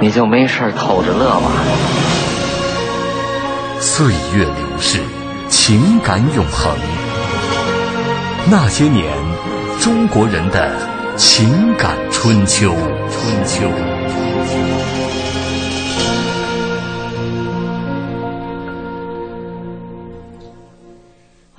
[0.00, 1.50] 你就没事偷着乐吧。
[3.78, 4.98] 岁月流逝，
[5.48, 6.74] 情感永恒。
[8.50, 9.06] 那些年，
[9.78, 10.72] 中国人的
[11.16, 12.74] 情感春秋。
[13.10, 13.68] 春秋。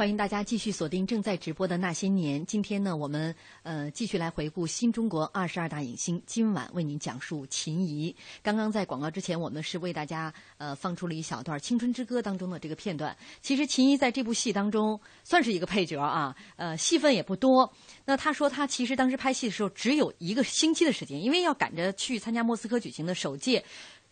[0.01, 2.43] 欢迎大家继续锁定正在直播的那些年。
[2.43, 6.19] 今天呢，我们呃继续来回顾新中国二十二大影星。
[6.25, 8.15] 今晚为您讲述秦怡。
[8.41, 13.15] 刚刚在广告之前，我们是为大家呃放出了一小段《青春之歌》当中的这个片段。
[13.43, 17.71] 其实秦怡在这部戏当中算是一个配角啊，呃戏份也不多。
[18.05, 23.63] 那他说他其实当时拍戏的时候只有一个星期的时间，因为要赶着去参加莫斯科举行的首届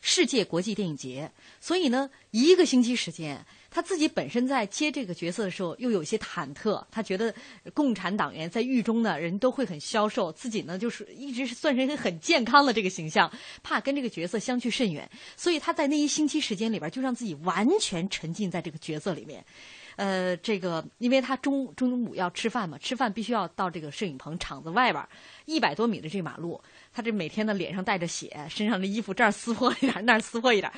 [0.01, 3.43] 世界国际电影节，所以呢一个星期时间。
[3.71, 6.83] 他自己本身在接这个角色的时候，又有些忐忑。
[6.89, 7.33] 他觉得
[7.73, 15.09] 共产党员在狱中呢，人都会很消瘦，自己呢就是一直是算是一个很健康的这个形象，怕跟这个角色相去甚远。
[15.37, 19.45] 所以他在那一星期时间里边，就让自己完全沉浸在这个角色里面。
[19.95, 25.05] 呃，这个因为他中中午要吃饭嘛，吃饭必须要到这个摄影棚场子外边
[25.45, 26.61] 一百多米的这马路，
[26.93, 30.71] 他这每天呢脸上带着血，身上的衣服这儿撕破一点，那儿撕破一点。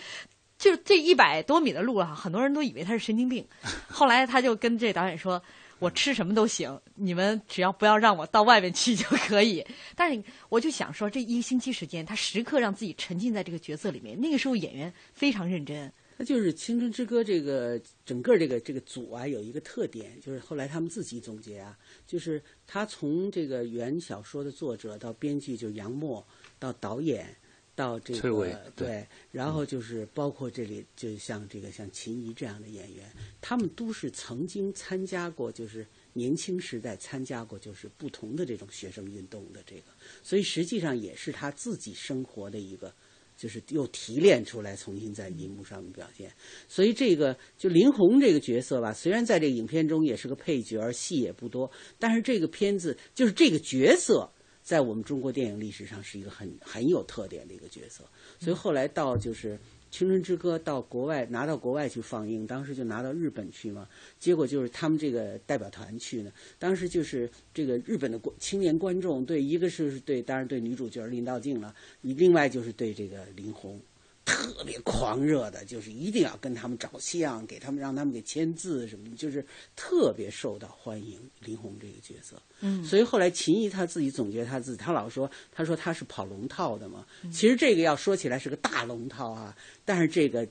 [0.62, 3.44] 就是这一百多米的路啊，很多人都以为他是神经病。
[3.90, 5.42] 后来他就跟这导演说
[5.80, 9.66] ：“我吃什么都行，你们只要不要让我到外面去就可以。”
[9.98, 14.22] 但是我就想说，这一个星期时间，他时刻让自己沉浸在这个角色里面。
[14.22, 15.92] 那个时候演员非常认真。
[16.18, 26.24] 那就是《青春之歌》这个整个这个这个组啊，有一个特点，就是后来他们自己总结啊，就是他从这个原小说的作者到编剧，就是杨沫，
[26.60, 27.36] 到导演。
[27.74, 39.84] 到这个对，然后就是包括这里，就像这个像秦怡这样的演员，他们都是曾经参加过，就是年轻时代参加过，就是不同的这种学生运动的这个，
[40.22, 42.94] 所以实际上也是他自己生活的一个，
[43.38, 46.32] 就是又提炼出来，重新在银幕上面表现。
[46.68, 54.30] 所以这个就林红这个角色吧，虽然在这个影片中也是个配角，戏也不多，但是这个片子就是这个角色。
[54.72, 58.06] 在我们中国电影历史上是一个很很有特点的一个角色，
[58.40, 59.56] 所以后来到就是
[59.92, 63.86] 《青春之歌》到国外拿到国外去放映，当时就拿到日本去嘛，
[64.18, 73.78] 结果就是他们这个代表团去呢，当时就是这个日本的青年观众对一个是对当然对女主角林道静了，另外就是对这个林红。
[74.24, 81.20] 特别狂热的，就是一定要跟他们照相，给他们让他们给签字什么的，就是特别受到欢迎。
[81.40, 87.06] 林红这个角色，嗯，所以后来秦怡他自己总结他自己，他老说，他说他是跑龙套的嘛。
[87.32, 90.48] 其实这个要说起来是个大龙套啊，但是这个，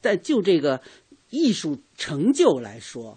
[0.00, 0.82] 但就这个
[1.30, 3.16] 艺术成就来说，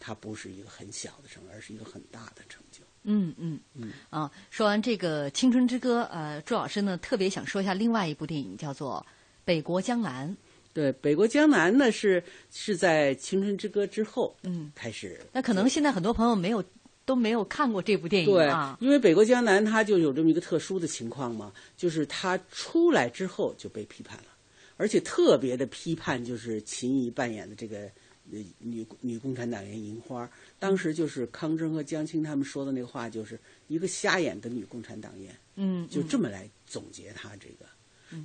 [0.00, 2.82] 它不是一个很小的成，而是一个很大的成就。
[3.04, 9.04] 嗯嗯嗯啊，说完这个《青春之歌》，呃，朱老师呢特别想说一下另外一部电影，叫做
[9.44, 10.28] 《北国江南》。
[10.74, 15.20] 对，《北国江南》呢是是在《青春之歌》之后，嗯，开始。
[15.32, 16.64] 那可能现在很多朋友没有
[17.04, 24.24] 都没有看过这部电影对啊，因为《北国江南》它就有这么一个特殊的情况嘛，就是它出来之后就被批判了，
[24.76, 27.90] 而且特别的批判就是秦怡扮演的这个呃
[28.58, 37.66] 女女共产党员银花，当时就是康征和江青他们说的那个话，就是一个瞎眼的女共产党员，嗯，就这么来总结她这个。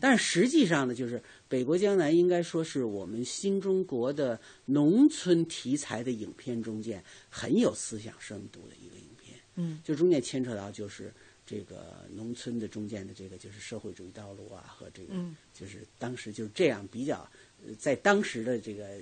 [0.01, 1.17] 但是实际上呢，就是
[1.47, 9.39] 《北国江南》应该说是我们新中国的农村题材的影片中间很有思想深度的一个影片。
[9.55, 11.13] 嗯，就中间牵扯到就是
[11.45, 17.19] 这个农村的中间的这个就是社会主义道路啊和这个嗯就是当时就是这样比较
[17.65, 19.01] 呃在当时的这个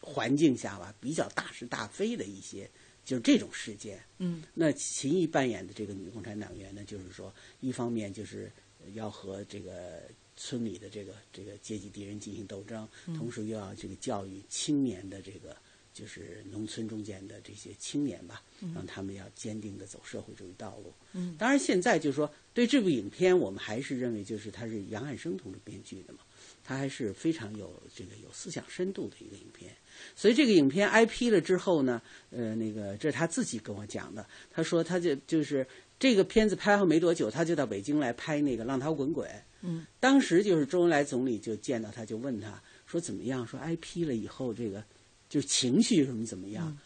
[0.00, 2.68] 环境下吧，比较大是大非的一些
[3.04, 4.02] 就是这种事件。
[4.18, 4.42] 嗯。
[4.54, 8.50] 那秦毅扮演的这个女共产党员呢，就是说，一方面就是
[8.94, 10.02] 要和这个
[10.36, 13.14] 村里的这个这个阶级敌人进行斗争，嗯。
[13.16, 15.56] 同时又要这个教育青年的这个
[15.94, 18.72] 就是农村中间的这些青年吧，嗯。
[18.74, 20.92] 让他们要坚定的走社会主义道路。
[21.12, 21.36] 嗯。
[21.38, 26.20] 当然，现在就是说，对这部影片，我们还是认为就是他是杨汉生同志编剧的嘛，
[26.66, 29.70] 他还是非常有这个有思想深度的一个影片。
[30.16, 35.64] 所以这个影片挨批了之后呢，呃，那个这是他自己跟我讲的，他说他就就是
[35.98, 39.30] 这个片子拍后没多久，他就到北京来拍那个《浪涛滚滚》。
[39.62, 43.46] 嗯当时就是周恩来总理就见到他，就问他说怎么样？
[43.46, 44.82] 说挨批了以后，这个
[45.28, 46.76] 就是情绪什么怎么样？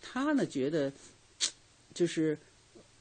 [0.00, 0.90] 他呢觉得
[1.92, 2.36] 就是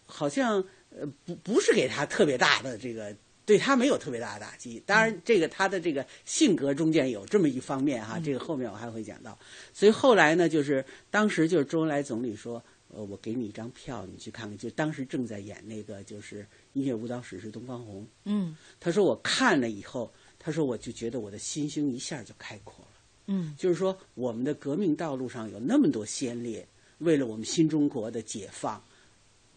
[0.05, 3.15] 好像呃不不是给他特别大的这个。
[3.47, 9.39] 对他没有特别大的打击，当然，这个他的这个性格中间有这么一方面哈，这个后面我还会讲到。
[9.71, 14.57] 所以后来呢，就是当时就是周恩来总理说，呃，我给你一张票，你去看看。
[14.57, 22.91] 就当时正在演那个就是音乐舞蹈史诗《东方红》，嗯他说我看了以后，他说我就觉得我的心胸一下就开阔了。
[23.27, 28.83] 嗯就是说，我们的革命道路上有那么多先烈，为了我们新中国的解放，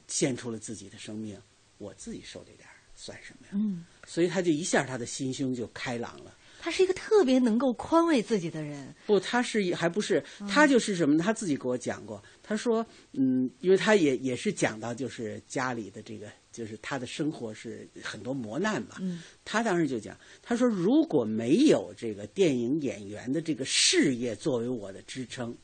[0.06, 1.36] 献出了自己的生命，
[1.78, 2.69] 我自己受这点儿
[3.02, 3.52] 算什么呀？
[3.54, 6.36] 嗯，所以他就一下他的心胸就开朗了。
[6.62, 8.94] 他是一个特别能够宽慰自己的人。
[9.06, 11.24] 不，他是还不是他就是什么呢？
[11.24, 18.96] 他自己给我讲过，他说，嗯，因为他也也是讲到就是家里的这个，就是他的生活是很多磨难嘛。
[19.00, 25.56] 嗯，他当时就讲，他说如果没有这个电影演员的这个事业作为我的支撑，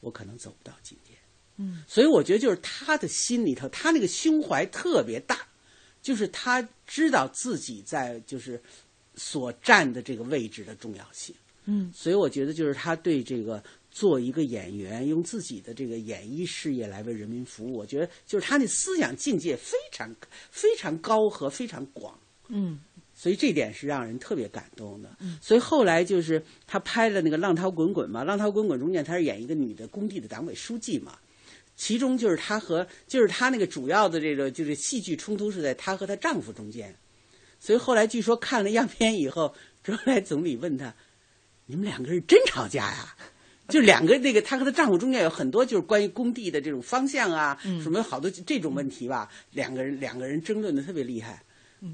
[0.00, 1.18] 我可能走不到今天。
[1.58, 5.46] 嗯所以我觉得就是他的心里头，他那个胸怀特别大，
[6.06, 8.62] 就是他知道自己在就是
[9.16, 11.34] 所站的这个位置的重要性。
[11.64, 20.08] 嗯所以我觉得就是他对这个做一个演员，用自己的这个演艺事业来为人民服务，我觉得就是他那思想境界非常
[20.52, 22.16] 非常高和非常广。
[22.46, 22.78] 嗯
[23.12, 25.16] 所以这点是让人特别感动的。
[25.18, 31.18] 嗯所以后来就是他拍了那个《浪涛滚滚》嘛，《浪涛滚滚》中间他是演一个女的工地的党委书记嘛，
[31.76, 36.94] 其中就是她和就是她那个主要的这个就是戏剧冲突是在她和她丈夫中间。
[37.60, 40.94] 所以后来据说看了样片以后， 周恩来总理问她
[41.66, 43.14] ：“你们两个人真吵架呀？”
[43.68, 51.42] 就两个那个，她和她丈夫中间有很多就是关于工地的这种方向啊，嗯什么好多这种问题吧，两个人两个人争论的特别厉害。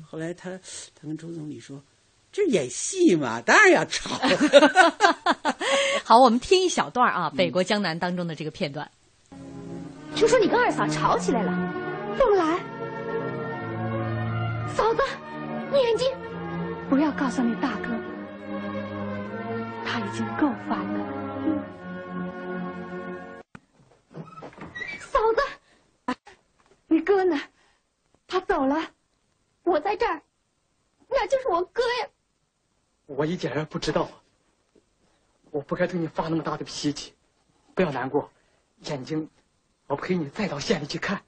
[0.07, 0.51] 后来她
[0.95, 1.83] 她跟周总理说
[2.31, 4.21] ：“这演戏嘛，当然要吵。
[6.05, 8.91] 好，我们听一小段啊，《北国江南》当中的这个片段。
[10.15, 11.53] 听说你跟二嫂吵起来了，
[12.17, 12.61] 凤兰？
[14.69, 15.03] 嫂子，
[15.71, 16.15] 你眼睛
[16.89, 17.89] 不要告诉你大哥，
[19.85, 21.23] 他已经够烦了。
[25.01, 26.15] 嫂子，
[26.87, 27.39] 你哥呢？
[28.27, 28.81] 他走了。
[29.65, 30.21] 我在这儿，
[31.09, 32.09] 那就是我哥呀。
[33.07, 34.09] 我一点也不知道！
[35.51, 37.15] 我不该对你发那么大的脾气，
[37.75, 38.31] 不要难过，
[38.85, 39.29] 眼睛，
[39.93, 41.21] 我陪你再到县里去看。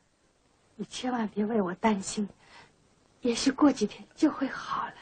[0.77, 2.27] 你千万别为我担心，
[3.21, 4.95] 也许过几天就会好了。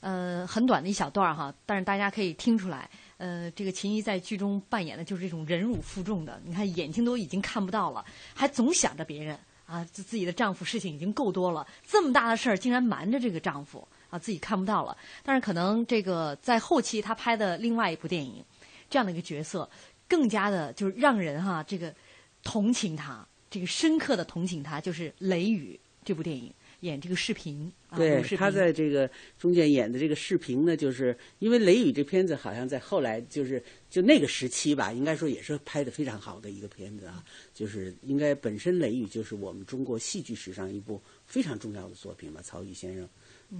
[0.00, 6.40] 呃，很短的一小段哈，但是大家可以听出来，呃，这个秦怡在剧中扮演的就是这种忍辱负重的。
[6.44, 14.96] 你看眼睛都已经看不到了，还总想着别人啊，自自己的丈夫事情已经够多了，这么大的事儿竟然瞒着这个丈夫啊，自己看不到了。
[15.22, 18.44] 但是可能这个在后期她拍的另外一部电影，
[18.88, 19.70] 这样的一个角色，
[20.08, 21.94] 更加的就是让人哈这个
[22.42, 26.52] 同情他，这个深刻的同情他，就是《雷雨》这部电影。
[26.80, 37.22] 演这个视频，啊、对，他在这个中间演的这个视频呢，就是因为《雷雨》这片子好像在后来就是就那个时期吧，应该说也是拍的非常好的一个片子啊，
[37.52, 43.06] 就是应该本身《雷雨》就是我们中国戏剧史上一部非常重要的作品吧，曹禺先生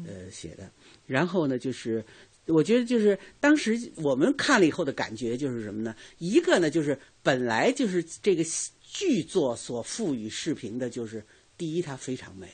[0.06, 0.70] 呃写的。
[1.06, 2.04] 然后呢，就是
[2.46, 5.94] 我觉得就是当时我们看了以后的感觉就是什么呢？
[6.18, 8.44] 一个呢，就是本来就是这个
[8.82, 11.24] 剧作所赋予视频的，就是
[11.56, 12.48] 第一，它非常美，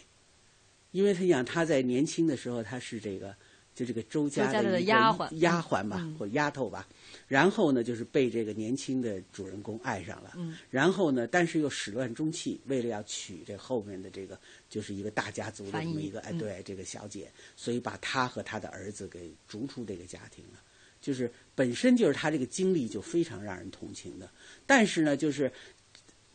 [0.91, 3.35] 因为他讲他在年轻的时候他是这个
[3.77, 6.89] 就这个周家的的丫鬟丫鬟吧，或丫头吧。
[7.29, 10.33] 然后呢，就是被这个年轻的主人公爱上了。
[10.37, 10.57] 嗯。
[10.71, 20.61] 然后呢，但是又始乱终弃，为了要娶这后面的这个就是一个大家族的这么一个哎，对这个小姐，所以把她和她的儿子给逐出这个家庭了。
[20.99, 24.29] 就是本身就是他这个经历就非常让人同情的。
[24.65, 25.53] 但是呢，就是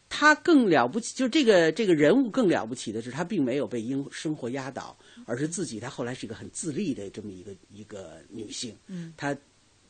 [0.08, 5.80] 他更了不起，就这个这个人物更了不起的是，他并没有被因生活压倒，而是自己。
[5.80, 8.76] 她后来是一个很自立的这么一个一个女性。
[8.88, 9.13] 嗯。
[9.17, 9.36] 她。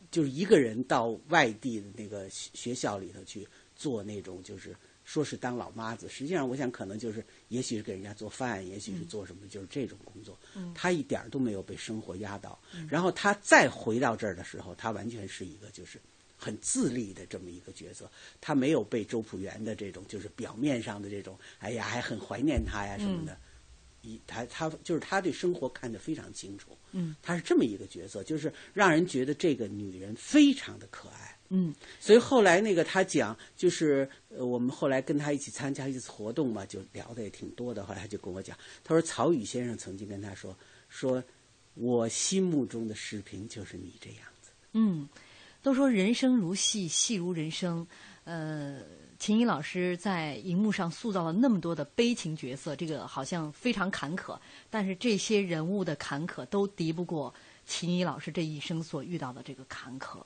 [0.09, 4.75] 就是一个人到外地的那个学校里头去做那种，就是
[5.05, 10.38] 说是当老妈子，实际上我想可能就是，也许是给人家做饭，也许是做什么，就是这种工作。
[10.75, 12.59] 她一点都没有被生活压倒。
[12.89, 15.97] 然后她再回到这儿的时候，她完全是一个就是
[16.36, 18.11] 很自立的这么一个角色。
[18.41, 23.38] 他没有被周朴园的这种就是表面上的这种，哎呀，还很怀念他呀什么的。
[24.02, 37.86] 一他他就是他对生活看得非常清楚，嗯，他是这么一个角色，就是让人觉得这个女人非常的可爱，嗯，所以后来那个他讲，就是呃我们后来跟他一起参加一次活动嘛，就聊的也挺多的。
[37.86, 40.58] 后来他就跟我讲，他说曹禺先生曾经跟他说，
[40.89, 41.24] 说
[41.76, 45.08] 我心目中的视频就是你这样子，嗯，
[45.62, 47.88] 都说人生如戏，戏如人生，
[48.24, 48.82] 呃。
[49.22, 54.36] 秦怡老师在荧幕上塑造了那么多的悲情角色，这个好像非常坎坷，
[54.67, 57.32] 但是这些人物的坎坷都敌不过
[57.63, 60.17] 秦怡老师这一生所遇到的这个坎坷。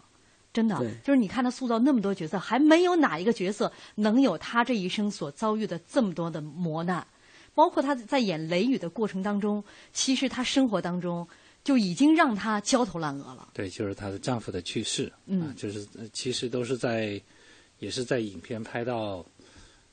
[0.53, 7.05] 真的，就是你看他塑造那么多角色，还没有哪一个角色能有他这一生所遭遇的这么多的磨难。
[7.53, 11.27] 包括他在演《雷雨》的过程当中，其实他生活当中
[11.65, 13.49] 就已经让他焦头烂额了。
[13.53, 17.21] 对，就是她的丈夫的去世，嗯，就是其实都是在。
[17.85, 19.23] 也是在影片拍到，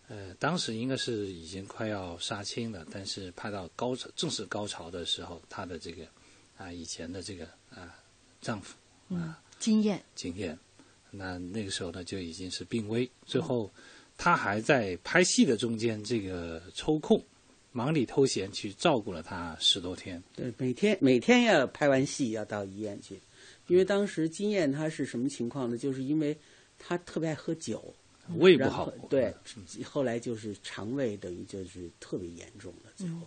[0.09, 6.07] 呃，当时应该是已经快要杀青了，但是拍到高潮正式高潮的时候，她的这个
[6.57, 7.95] 啊以前的这个啊
[8.41, 8.75] 丈夫
[9.15, 10.59] 啊经验经验，
[11.11, 13.71] 那那个时候呢就已经是病危，最后
[14.17, 17.23] 她还在拍戏的中间这个抽空
[17.73, 20.23] 忙里偷闲去照顾了他十多天。
[20.35, 23.21] 对，每天每天要拍完戏要到医院去，
[23.67, 25.77] 因为当时金燕她是什么情况呢？
[25.77, 26.35] 就是因为。
[26.85, 27.95] 他特别爱喝酒，
[28.37, 28.91] 胃不好。
[29.09, 29.33] 对，
[29.85, 33.27] 后来就是肠胃等于就是特别严重了，最后，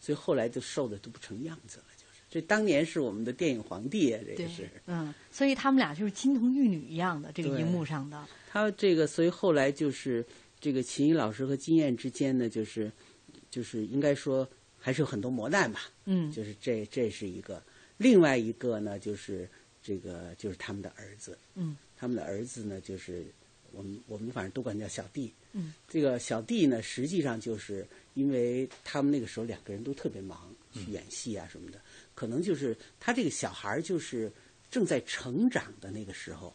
[0.00, 1.84] 所以后来就瘦的都不成样子了。
[1.96, 4.68] 就是这当年是我们的电影皇帝啊，这个是。
[4.86, 8.26] 嗯，所以他们俩就是金童玉女一样的这个荧幕上的。
[8.50, 10.26] 他这个，所以后来就是
[10.58, 12.90] 这个秦怡老师和金燕之间呢，就是
[13.50, 14.48] 就是应该说
[14.78, 15.82] 还是有很多磨难吧。
[16.06, 17.62] 嗯，就是这这是一个，
[17.96, 19.48] 另外一个呢就是
[19.82, 21.38] 这个就是他们的儿子。
[21.54, 21.76] 嗯。
[21.96, 23.26] 他们的儿子呢，就是
[23.72, 25.32] 我们我们反正都管叫小弟。
[25.52, 31.80] 嗯，这个小弟呢，实际上就是因为他们那个时候两个人都特别忙，去演戏啊什么的，
[32.14, 34.30] 可能就是他这个小孩就是
[34.70, 36.54] 正在成长的那个时候，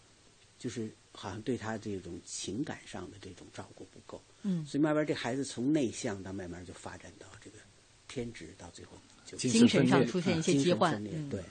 [0.60, 4.22] 就是好像对他这种情感上的这种照顾不够。
[4.44, 7.58] 嗯，所以慢慢这孩子从内向到慢慢就发展到这个
[8.08, 11.04] 偏执，到最后就精神上出现一些疾患。
[11.30, 11.42] 对。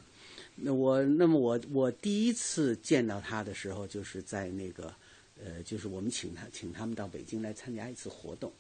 [0.57, 4.95] 那我，那么我，我第一次见到他的时候，就是在那个，
[5.43, 8.53] 呃，就是我们请他，请他们到北京来参加一次活动。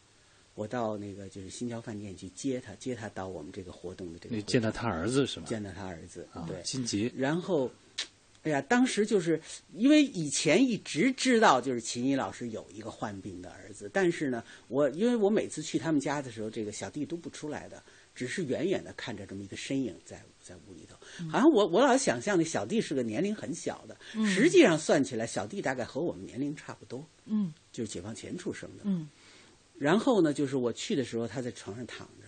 [0.55, 4.37] 我到那个就是新桥饭店去接他，接他到我们这个活动的这个。
[4.37, 5.47] 你见到他儿子是吗？
[5.49, 7.11] 见到他儿子，对，金杰。
[7.17, 7.71] 然后，
[8.43, 9.41] 哎呀，当时就是
[9.75, 17.83] 因为以前一直知道，就是秦怡老师有一个患病的儿子，但是呢，我因为我每次去他们家的时候，这个小弟都不出来的，
[18.15, 20.97] 只是远远的看着这么一个身影在在屋里头。
[21.29, 27.07] 好像我我老想象那小弟是个年龄很小的，实际上算起来，小弟大概和我们年龄差不多。
[27.27, 28.83] 嗯，就是解放前出生的。
[28.85, 29.09] 嗯，
[29.79, 32.27] 然后呢，就是我去的时候，他在床上躺着。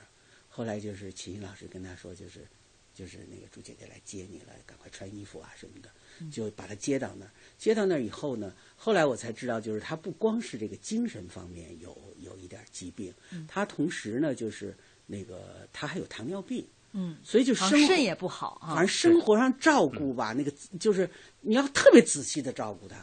[0.48, 2.46] 后来就是秦老师跟他说，就是
[2.94, 5.90] 就是那个朱姐姐来接你了，赶快穿衣服啊什么的，
[6.30, 7.30] 就把他接到那儿。
[7.56, 13.12] 接到那儿以后呢，后来我才知道，就是他不光是这个精神方面有有一点疾病，
[13.48, 16.66] 他同时呢，就是那个他还有糖尿病。
[16.92, 18.74] 嗯，所以就生肾也不好啊。
[18.74, 21.08] 反正生活上照顾吧，那个就是
[21.40, 22.96] 你要特别仔细的照顾他。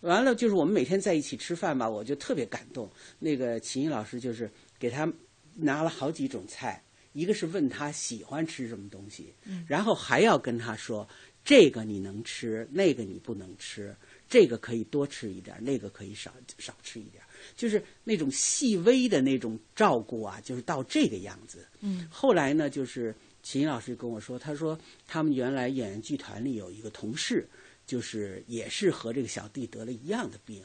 [0.00, 2.90] 完了，就是我们每天在一起吃饭吧，我就特别感动。
[3.18, 5.06] 那个秦毅老师就是给他
[5.54, 6.82] 拿了好几种菜，
[7.12, 9.34] 一个是问他喜欢吃什么东西，
[9.68, 11.06] 然后还要跟他说
[11.44, 13.94] 这个你能吃，那个你不能吃，
[14.26, 17.22] 这个可以多吃一点，那个可以少少吃一点。
[17.54, 21.68] 就是那种细微的那种照顾啊，就是到这个样子。
[21.80, 23.14] 嗯，后来呢，就是。
[23.42, 27.48] 秦老师跟我说，他说他们原来演员剧团里有一个同事，
[27.86, 30.62] 就是也是和这个小弟得了一样的病。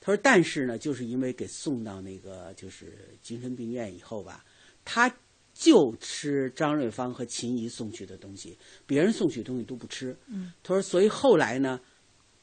[0.00, 4.44] 他说，但是呢，就是因为给送到那个就是精神病院以后吧，
[4.84, 5.14] 他
[5.54, 10.16] 就吃张瑞芳和秦怡送去的东西，别人送去的东西都不吃。
[10.26, 11.80] 嗯，他说，所以后来呢，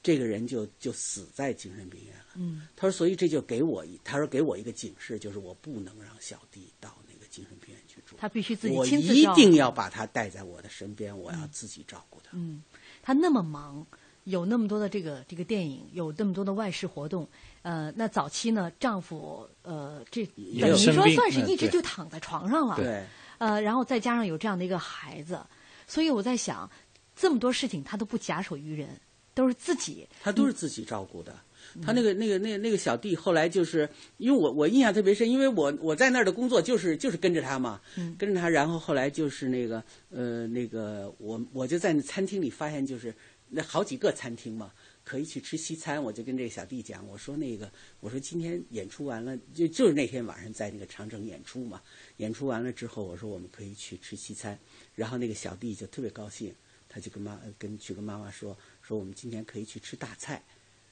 [0.01, 2.25] 这个人就就死在精神病院了。
[2.35, 8.15] 嗯，他说，所以这就给我一，他说给我一个警示，就是我不能让小弟到那个精神病院去住。
[8.19, 12.29] 他必须自己亲自我一定要把他带在我的身边，我要自己照顾他。
[12.33, 12.61] 嗯，
[13.01, 13.83] 他那么忙，
[14.25, 17.27] 有那么多的这个这个电影，有那么多的外事活动。
[17.63, 22.75] 呃，那早期呢，丈夫呃，这等于说算是一直就躺在床上了。
[22.75, 23.05] 对，
[23.37, 25.39] 呃，然后再加上有这样的一个孩子，
[25.87, 26.69] 所以我在想，
[27.15, 28.99] 这么多事情他都不假手于人，
[29.33, 30.07] 都是自己。
[30.21, 31.35] 他都是自己照顾的。
[31.81, 43.13] 他那个那个那个那个小弟后来就是因为我我印象特别深，因为我我在那儿的工作就是就是跟着他嘛，嗯跟着他，然后后来就是那个呃那个我我就在那餐厅里发现就是
[43.49, 44.71] 那好几个餐厅嘛。
[45.03, 47.69] 可以去吃西餐，我就跟这个小弟讲，我说那个，
[48.01, 51.81] 我说今天演出完了，就就是那天晚上在那个长城演出嘛，
[52.17, 54.57] 演出完了之后，我说我们可以去吃西餐，
[54.93, 56.53] 然后那个小弟就特别高兴，
[56.87, 60.41] 他就跟妈跟去跟妈妈说，说我们今天可以去吃大菜，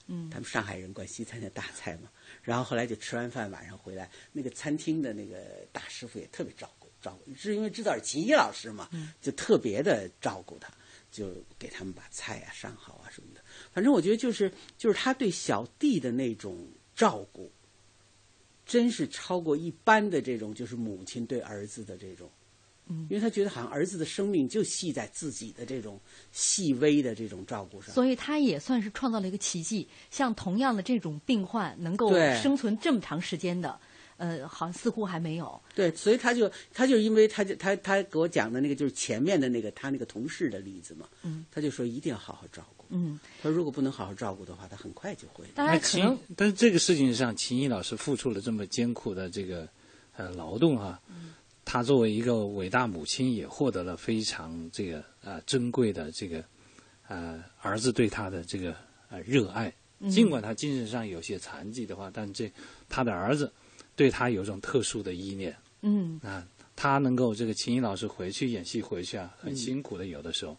[0.10, 0.30] 嗯。
[0.30, 2.10] 他们上海人管西餐叫大菜嘛，
[2.44, 5.38] 然后后来就吃完饭晚上回来，那个餐厅的那个
[5.72, 8.90] 大师傅也特别照顾照顾，是因为知道是秦一老师嘛，
[9.22, 10.74] 就特别的照顾他，
[11.10, 13.42] 就给他们把菜啊上好啊什么的。
[13.72, 17.52] 反正我觉得就是就是他对小弟的那种照顾，
[18.66, 22.39] 真是超过一般的这种就是母亲对儿子的这种，嗯
[22.90, 26.00] 因为他觉得好像儿子的生命就系在自己的这种
[26.32, 27.94] 细微的这种照顾上。
[27.94, 33.80] 所以他也算是创造了一个奇迹，像同样的这种病患能够生存这么长时间的，
[34.18, 35.62] 呃，好像似乎还没有。
[35.76, 42.86] 对，所以他就他就因为他就他他给我讲的那个就是前面的那个他那个同事的例子嘛，嗯他就说一定要好好照顾。
[42.90, 45.46] 嗯，他说如果不能好好照顾的话，他很快就会。
[45.54, 49.70] 当那秦，但是这个事情上，秦毅老师付出了这么艰苦的这个
[50.18, 51.00] 呃劳动啊，
[51.72, 56.44] 他作为一个伟大母亲，也获得了非常这个啊珍贵的这个
[57.08, 58.76] 呃儿子对他的这个
[59.12, 59.72] 呃热爱。
[60.00, 62.52] 嗯尽管他精神上有些残疾的话，但这
[62.88, 63.52] 他的儿子
[63.96, 66.44] 对他有一种特殊的依恋嗯啊。
[66.76, 70.58] 他能够这个秦怡老师回去演戏回去啊，很辛苦的，有的时候，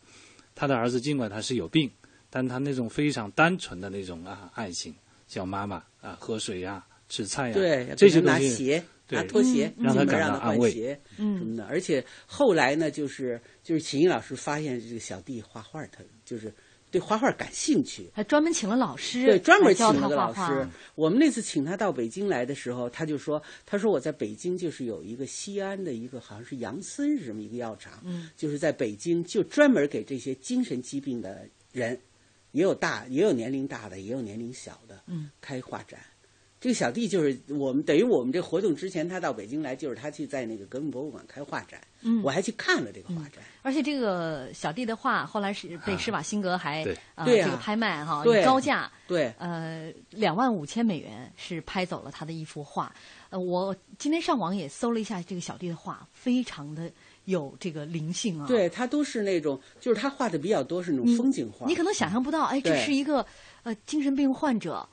[0.54, 1.90] 他的儿子尽管他是有病。
[2.32, 4.94] 但他那种非常单纯的那种啊爱情，
[5.26, 8.80] 叫妈妈啊喝水呀、吃菜呀、对，这些东西
[9.10, 10.50] 拿拖鞋，让他让他。
[10.50, 11.64] 换鞋嗯什么的。
[11.66, 16.52] 而且后来呢，就是就是秦毅老师发现这个小弟画画，他就是
[16.90, 20.66] 对画画感兴趣，还专门请了老师，对，专门请了个老师。
[20.96, 31.96] 我们那次请他到北京来的时候，他就说：“他说我在北京就是有一个西安的一个好像是杨森是什么一个药厂，嗯就是在北京就专门给这些精神疾病的人，
[32.50, 36.00] 也有大也有年龄大的，也有年龄小的，嗯，开画展。
[36.60, 43.42] 这个小弟就是我们等于我们这活动之前，他到北京来，就是他去在那个革命博物馆开画展，嗯我还去看了这个画展。
[43.62, 52.94] 而且这个小弟的画后来是被施瓦辛格还对呃这个拍卖哈，高价对呃两万五千美元是拍走了他的一幅画。
[53.30, 56.90] 呃，我今天上网也搜了一下这个小弟的画，非常的
[57.24, 58.46] 有这个灵性啊。
[58.46, 61.66] 对他都是那种，就是他画的比较多是那种风景画。
[61.66, 63.24] 你可能想象不到，哎，这是一个
[63.62, 64.86] 呃精神病患者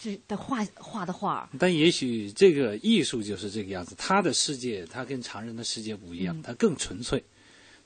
[0.00, 1.50] 这的画画的画。
[1.58, 7.22] 但也许这个艺术就是这个样子，他的世界他跟常人的世界不一样，他更纯粹。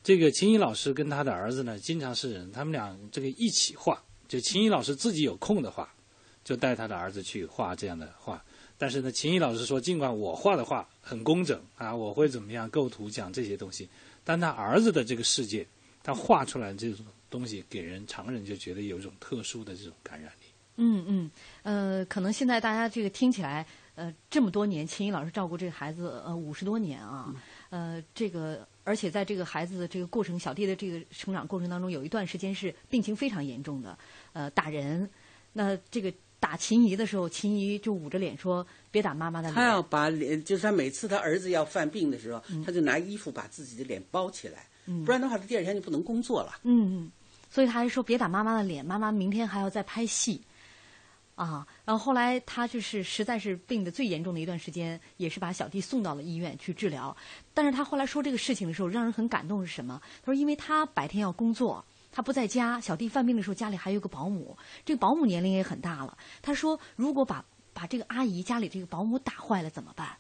[0.05, 4.03] 这个秦怡老师跟他的儿子呢，经常是人，他们俩这个一起画。
[4.29, 5.93] 就秦怡老师自己有空的话，
[6.43, 8.43] 就带他的儿子去画这样的画。
[8.79, 13.89] 但是呢，秦怡老师说，尽管我画的画很工整啊，我会怎么样构图讲这些东西，
[14.25, 15.67] 但他儿子的这个世界，
[16.03, 20.42] 他画出来这种东西，给人常人就觉得有一种特殊的这种感染力。
[20.77, 21.31] 嗯嗯，
[21.63, 27.35] 呃，可能现在大家这个听起来，呃，这么多年，秦怡老师照顾这个孩子，呃，五十多年啊，
[27.71, 33.97] 呃，这个而且在这个孩子的这个过程，小弟的这个成长过程当中，有一段时间是病情非常严重的，
[34.33, 35.09] 呃，打人。
[35.53, 46.59] 那这个打秦怡的时候，秦怡就捂着脸说：“别打妈妈的脸。”他要把脸，就是他每次他儿子要犯病的时候，他就拿衣服把自己的脸包起来，嗯不然的话，他第二天就不能工作了。
[46.63, 47.13] 嗯嗯，
[47.51, 50.41] 所以他还说别打妈妈的脸，妈妈明天还要再拍戏。
[51.43, 57.17] 啊，然后后来他就是实在是病的最严重的一段时间，也是把小弟送到了医院去治疗。
[57.53, 60.01] 但是他后来说这个事情的时候，让人很感动是什么？
[60.23, 66.17] 他说因为他白天要工作，他不在家，小弟犯病的时候家里还有个保姆，这个保姆年龄也很大了。
[66.41, 70.17] 他说如果把把这个阿姨家里这个保姆打坏了怎么办？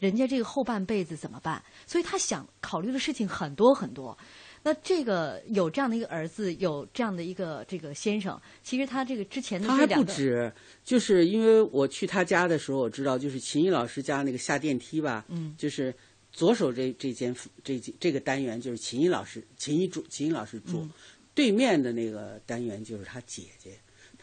[0.00, 1.62] 人家这个后半辈子怎么办？
[1.86, 4.18] 所以他想考虑的事情很多很多。
[4.64, 10.50] 那这个有这样的一个儿子，有这样的一个这个先生，其实他这个之前的他还不止，
[10.82, 15.94] 就是因为我去他家的时候，我知道就是秦毅老师家那个下电梯吧，嗯就是
[16.32, 20.90] 左手这这间这这个单元就是秦毅老师，秦毅住，秦毅老师住，嗯
[21.34, 23.72] 对面的那个单元就是他姐姐，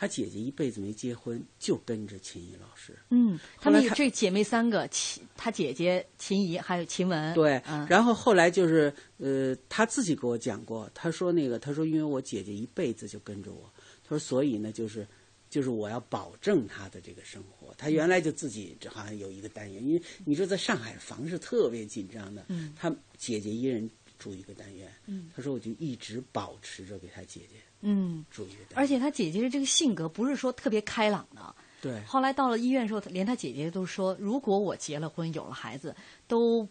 [0.02, 2.98] 他姐姐一辈子没结婚，就跟着秦怡老师。
[3.12, 13.72] 嗯，他们这姐妹三个，秦他姐姐秦怡还有秦雯，对，嗯，然后后来就是呃，他自己给我讲过，他说那个，他说因为我姐姐一辈子就跟着我，
[14.04, 15.08] 他说所以呢，就是
[15.52, 17.72] 就是我要保证她的这个生活。
[17.78, 22.90] 他原来就自己这好像有一个单元，因为你说在上海房是特别紧张的，嗯他
[23.20, 23.88] 姐姐一人
[24.18, 28.26] 住一个单元，嗯他说我就一直保持着给他姐姐嗯，
[28.74, 31.56] 而且他姐姐的这个性格不是说特别开朗的。
[31.82, 35.96] 对，后来到了医院的时候，连他姐姐都说，如果我结了婚有了孩子，
[36.28, 36.68] 都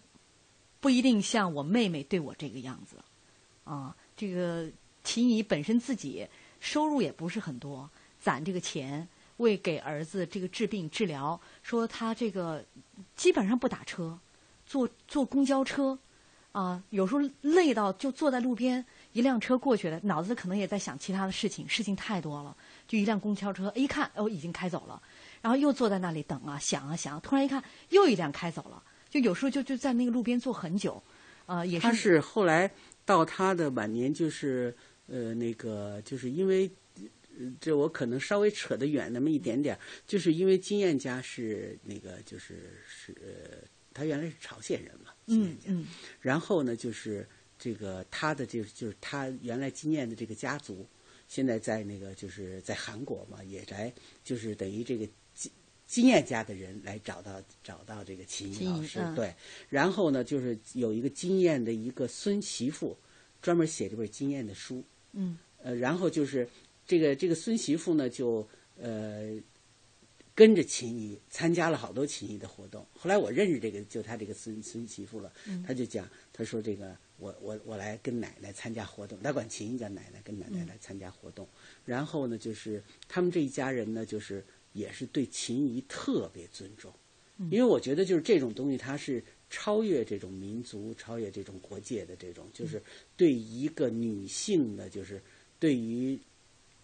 [0.79, 2.97] 不一定像我妹妹对我这个样子。
[3.65, 4.69] 啊，这个
[5.03, 6.27] 秦怡本身自己
[6.61, 7.91] 收入也不是很多，
[8.21, 9.09] 攒这个钱
[9.39, 12.65] 为给儿子这个治病治疗，说他这个
[13.17, 14.19] 基本上不打车，
[14.65, 15.99] 坐坐公交车，
[16.53, 22.57] 啊，有时候累到就坐在路边，一辆车过去了，脑子可能也在想其他的事情，事情太多了，
[22.87, 25.03] 就一辆公交车，一看哦已经开走了，
[25.41, 31.03] 然后又坐在那里等啊想啊想，突然一看又一辆开走了，就有时候就就在那个路边坐很久，
[31.47, 32.71] 啊、也是他是后来
[33.05, 36.71] 到他的晚年，就是呃那个，就是因为
[37.39, 45.87] 呃这我可能稍微扯得远那么一点点，就是因为金燕家是那个就是是呃，他原来是朝鲜人嘛，嗯嗯。
[46.21, 47.29] 然后呢就是
[47.61, 50.85] 这个他的就是就是他原来金燕的这个家族，
[51.29, 53.93] 现在在那个就是在韩国嘛，也来
[54.25, 55.53] 就是等于这个金
[55.87, 59.35] 金燕家的人来找到找到这个秦秦怡老师，嗯对，
[59.69, 62.97] 然后呢就是有一个金燕的一个孙媳妇，
[63.43, 64.83] 专门写这本金燕的书，
[65.13, 65.39] 嗯。
[65.63, 66.49] 呃，然后就是
[66.87, 68.49] 这个这个孙媳妇呢，就
[68.81, 69.39] 呃
[70.35, 72.87] 跟着秦怡参加了好多秦怡的活动。
[72.97, 75.63] 后来我认识这个就他这个孙孙媳妇了，嗯。
[75.63, 81.47] 他就讲，他说这个我我我来跟奶奶参加活动，他管秦怡叫奶奶，跟奶奶来参加活动。
[81.85, 86.93] 然后呢，就是他们这一家人呢，就是也是对秦怡特别尊重，
[87.51, 92.83] 因为我觉得就是这种东西，它是超越这种民族、超越这种国界的这种，就是
[93.17, 95.21] 对一个女性的，就是
[95.59, 96.19] 对于，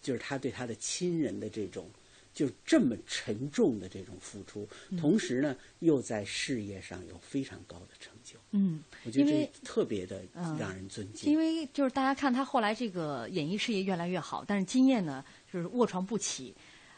[0.02, 1.88] 就是她对她的亲人的这种，
[2.36, 8.36] 就这么沉重的这种付出，嗯同时呢，又在事业上有非常高的成就。
[8.50, 11.32] 嗯，我觉得这特别的嗯让人尊敬。
[11.32, 16.54] 因为就是大家看他后来这个演艺事业越来越好，但是金燕呢就是卧床不起，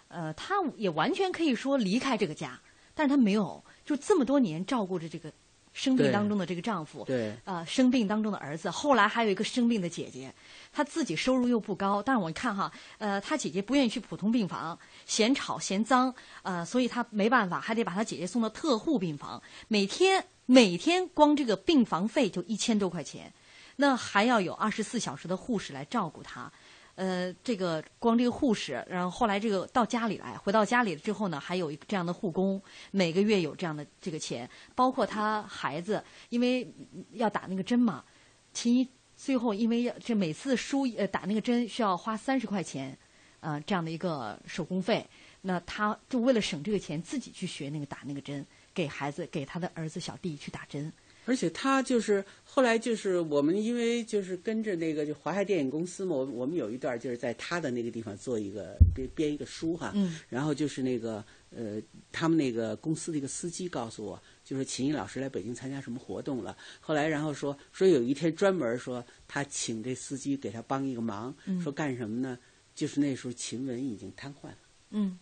[0.09, 2.61] 呃，他也完全可以说离开这个家，
[2.93, 5.33] 但是他没有，就这么多年照顾着这个
[5.79, 10.35] 生病当中的这个丈夫，对呃，生病当中的儿子，后来还有一个生病的姐姐，
[10.73, 14.77] 她自己收入又不高，但是我看哈，呃，她姐姐不愿意去普通病房，
[15.07, 16.13] 嫌吵嫌脏，
[16.43, 23.33] 呃，所以她没办法，还得把她姐姐送到特护病房，每天每天光这个病房费就一千多块钱，
[23.77, 26.51] 那还要有二十四小时的护士来照顾她。
[26.99, 36.69] 呃，这个光这个护士，然后后来这个到家里来，回到家里之后呢，还有一个这样的护工，每个月有这样的这个钱，包括他孩子，因为
[37.13, 38.05] 要打那个针嘛，
[38.53, 42.99] 秦一最后因为要这每次输呃打那个针需要花三十块钱，
[43.39, 45.09] 呃这样的一个手工费，
[45.43, 48.45] 那他就为了省这个钱，自己去学那个打那个针，
[48.75, 50.93] 给孩子给他的儿子小弟去打针。
[51.29, 61.79] 而且他就是后来就是我们因为就是跟着那个就华海电影公司嘛，我我们有一段就是在他的那个地方做一个编编一个书哈，嗯然后就是那个呃
[62.11, 72.39] 他们那个公司的一个司机告诉我，就是秦毅老师来北京参加什么活动了，后来然后说说有一天专门说他请这司机给他帮一个忙，嗯说干什么呢？
[72.75, 74.59] 就是那时候秦雯已经瘫痪了。
[74.93, 75.19] 嗯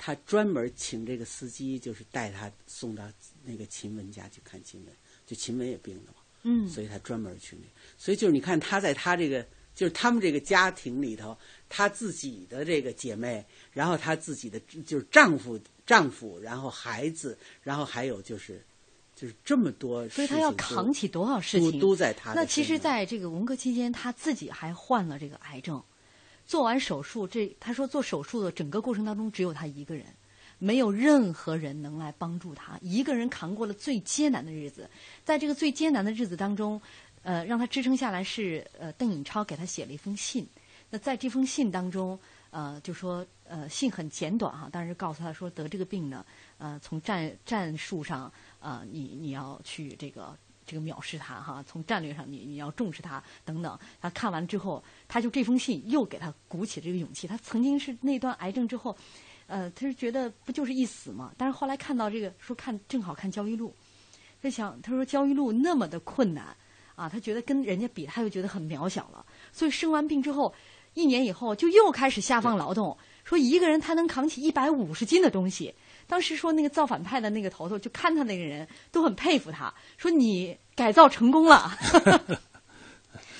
[0.00, 3.02] 他专门请这个司机，就是带他送到
[3.42, 4.94] 那个秦雯家去看秦雯，
[5.28, 6.66] 就秦雯也病了嘛，嗯。
[6.66, 7.68] 所以他专门去那，
[7.98, 11.36] 所以就是你看他在他这个就是他们这个家庭里头，
[11.68, 18.64] 他自己的这个姐妹，然后他自己的就是丈夫丈夫，然后孩子，然后还有就是
[19.14, 25.82] 就是这么多所以他要扛起多少事情，都都在他那其实，在这个文革期间，他自己还患了这个癌症，
[26.46, 30.06] 做完手术，这他说做手术的整个过程当中只有他一个人，
[30.58, 34.88] 没有任何人能来帮助他，一个人扛过了最艰难的日子。
[35.24, 36.80] 在这个最艰难的日子当中，
[37.22, 40.46] 呃，让他支撑下来是呃邓颖超给他写了一封信。
[40.90, 42.18] 那在这封信当中，
[42.50, 46.24] 呃，就说呃信很简短哈，但是告诉他说得这个病呢，
[46.56, 50.34] 呃，从战战术上呃，你你要去这个
[50.66, 53.78] 这个藐视他哈，从战略上你你要重视他等等。
[54.00, 57.26] 他看完之后，他就这封信又给他鼓起这个勇气。
[57.26, 58.96] 他曾经是那段癌症之后，
[59.48, 61.32] 呃，他是觉得不就是一死吗？
[61.36, 63.74] 但是后来看到这个说看正好看焦裕禄，
[64.40, 66.56] 他想他说焦裕禄那么的困难
[66.94, 69.26] 啊，他觉得跟人家比，他又觉得很渺小了。
[69.52, 70.54] 所以生完病之后。
[70.94, 72.96] 一年以后，就又开始下放劳动。
[73.22, 75.72] 说一个人他能扛起一百五十斤的东西。
[76.08, 81.70] 当时说那个造反派的那个头头，就看他那个人都很佩服他，说你改造成功了。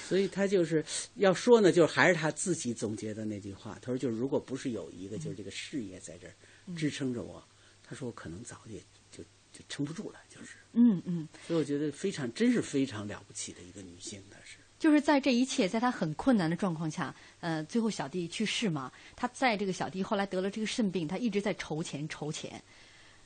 [0.09, 0.83] 所以他就是
[1.17, 3.79] 要说呢，就是还是他自己总结的那句话。
[3.83, 6.33] 他说，就是如果不是有一个就是这个事业在这儿
[6.75, 7.47] 支撑着我，
[7.85, 8.81] 他说我可能早也
[9.11, 10.19] 就就撑不住了。
[10.31, 11.29] 就是，嗯嗯。
[11.47, 14.57] 所以我觉得非常，真是非常了不起的一个女性，她是。
[14.79, 17.15] 就是在这一切，在她很困难的状况下。
[17.41, 22.63] 呃，最后小弟去世嘛，他在这个小弟后来得了这个肾病，他一直在筹钱筹钱，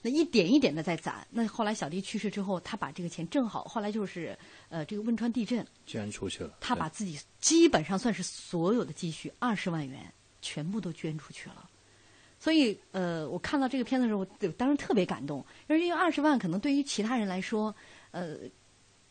[0.02, 1.26] 那一点一点的在攒。
[1.30, 4.36] 那后来小弟去世之后，他把这个钱正好，后来就是
[4.68, 11.70] 呃这个汶川地震捐出去了，他把自己基本上算是所有的积蓄二十万元全部都捐出去了。
[12.38, 17.74] 所以呃，我看到这个片子的时候，我当时特别感动，因为二十万可能对于其他人来说，
[18.10, 18.36] 呃。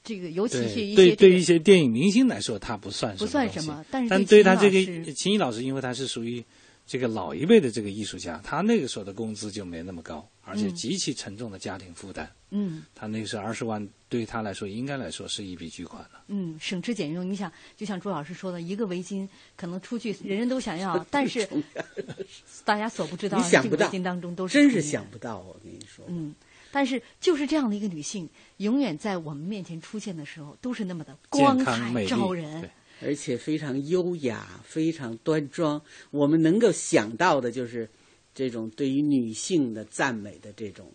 [0.04, 6.44] 这个尤其是一些对对于一些电影明星来说，他不算不算什么，但是但对他这个秦毅老师，因为他是属于
[6.92, 12.30] 这个老一辈的这个艺术家，他那个时候的工资就没那么高，而且极其沉重的家庭负担。
[12.50, 16.22] 嗯，他那个时候二十万，对于他来说，应该来说是一笔巨款了。
[16.28, 19.26] 嗯，省吃俭用，你想，就像朱老师说的，一个围巾
[19.56, 21.48] 可能出去人人都想要， 但是
[22.66, 26.36] 大家所不知道，这个围巾当中都是真是想不到，我跟你说，嗯。
[26.74, 32.70] 但是，就是这样的一个女性，永远在我们面前出现的时候，都是那么的光彩照人，
[33.04, 35.82] 而且非常优雅、非常端庄。
[36.10, 37.90] 我们能够想到的，就是
[38.34, 40.92] 这种对于女性的赞美的这种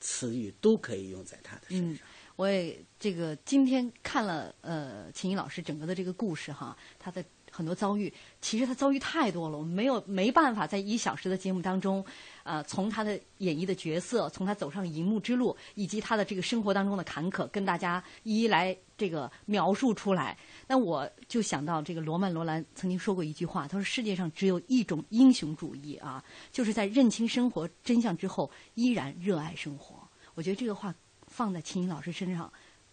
[0.00, 2.06] 词语，都可以用在她的身上。
[2.36, 12.04] 我也这个今天看了呃，秦怡老师整个的这个故事哈，她的很多遭遇，其实她遭遇太多了，我们没有没办法在一小时的节目当中。
[12.42, 20.36] 呃，从她的演绎的角色，从她走上荧幕之路，以及她的这个生活当中的坎坷，跟大家一一来这个描述出来。
[20.72, 29.96] 那我就想到这个罗曼·罗兰曾经说过一句话，他说：“世界上只有一种英雄主义啊，就是在认清生活真相之后，依然热爱生活。”
[30.32, 30.94] 我觉得这个话
[31.26, 32.50] 放在秦怡老师身上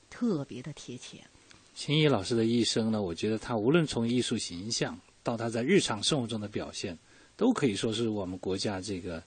[0.09, 1.23] 特别的贴切。
[1.73, 6.99] 秦怡老师的一生呢，我觉得他无论从艺术形象到他在日常生活中的表现，
[7.37, 9.23] 都可以说是我们国家这个。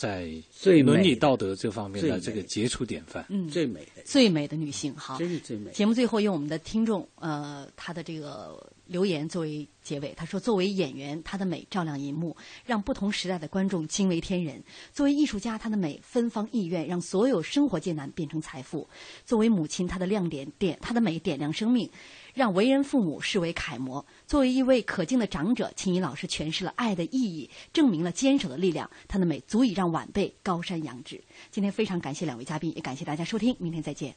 [0.00, 5.70] 在最伦理道德这方面的这个杰出典范，嗯，最美的最美的女性，好，真是最美。
[5.72, 12.34] 节目最后用我们的听众呃他的这个留言作为结尾，他说：“作为演员，她的美照亮银幕，
[12.64, 14.56] 让不同时代的观众惊为天人；
[14.92, 18.88] 作为艺术家，她的美芬芳意愿，让所有生活艰难变成财富；
[19.26, 21.90] 作为母亲，她的亮点点，她的美点亮生命。”
[22.34, 24.04] 让为人父母视为楷模。
[24.26, 28.90] 作为一位可敬的长者，秦怡老师诠释了爱的意义，证明了坚守的力量。
[29.08, 31.22] 她的美足以让晚辈高山仰止。
[31.50, 34.08] 今天非常感谢两位嘉宾，也感谢大家收听，明天再见。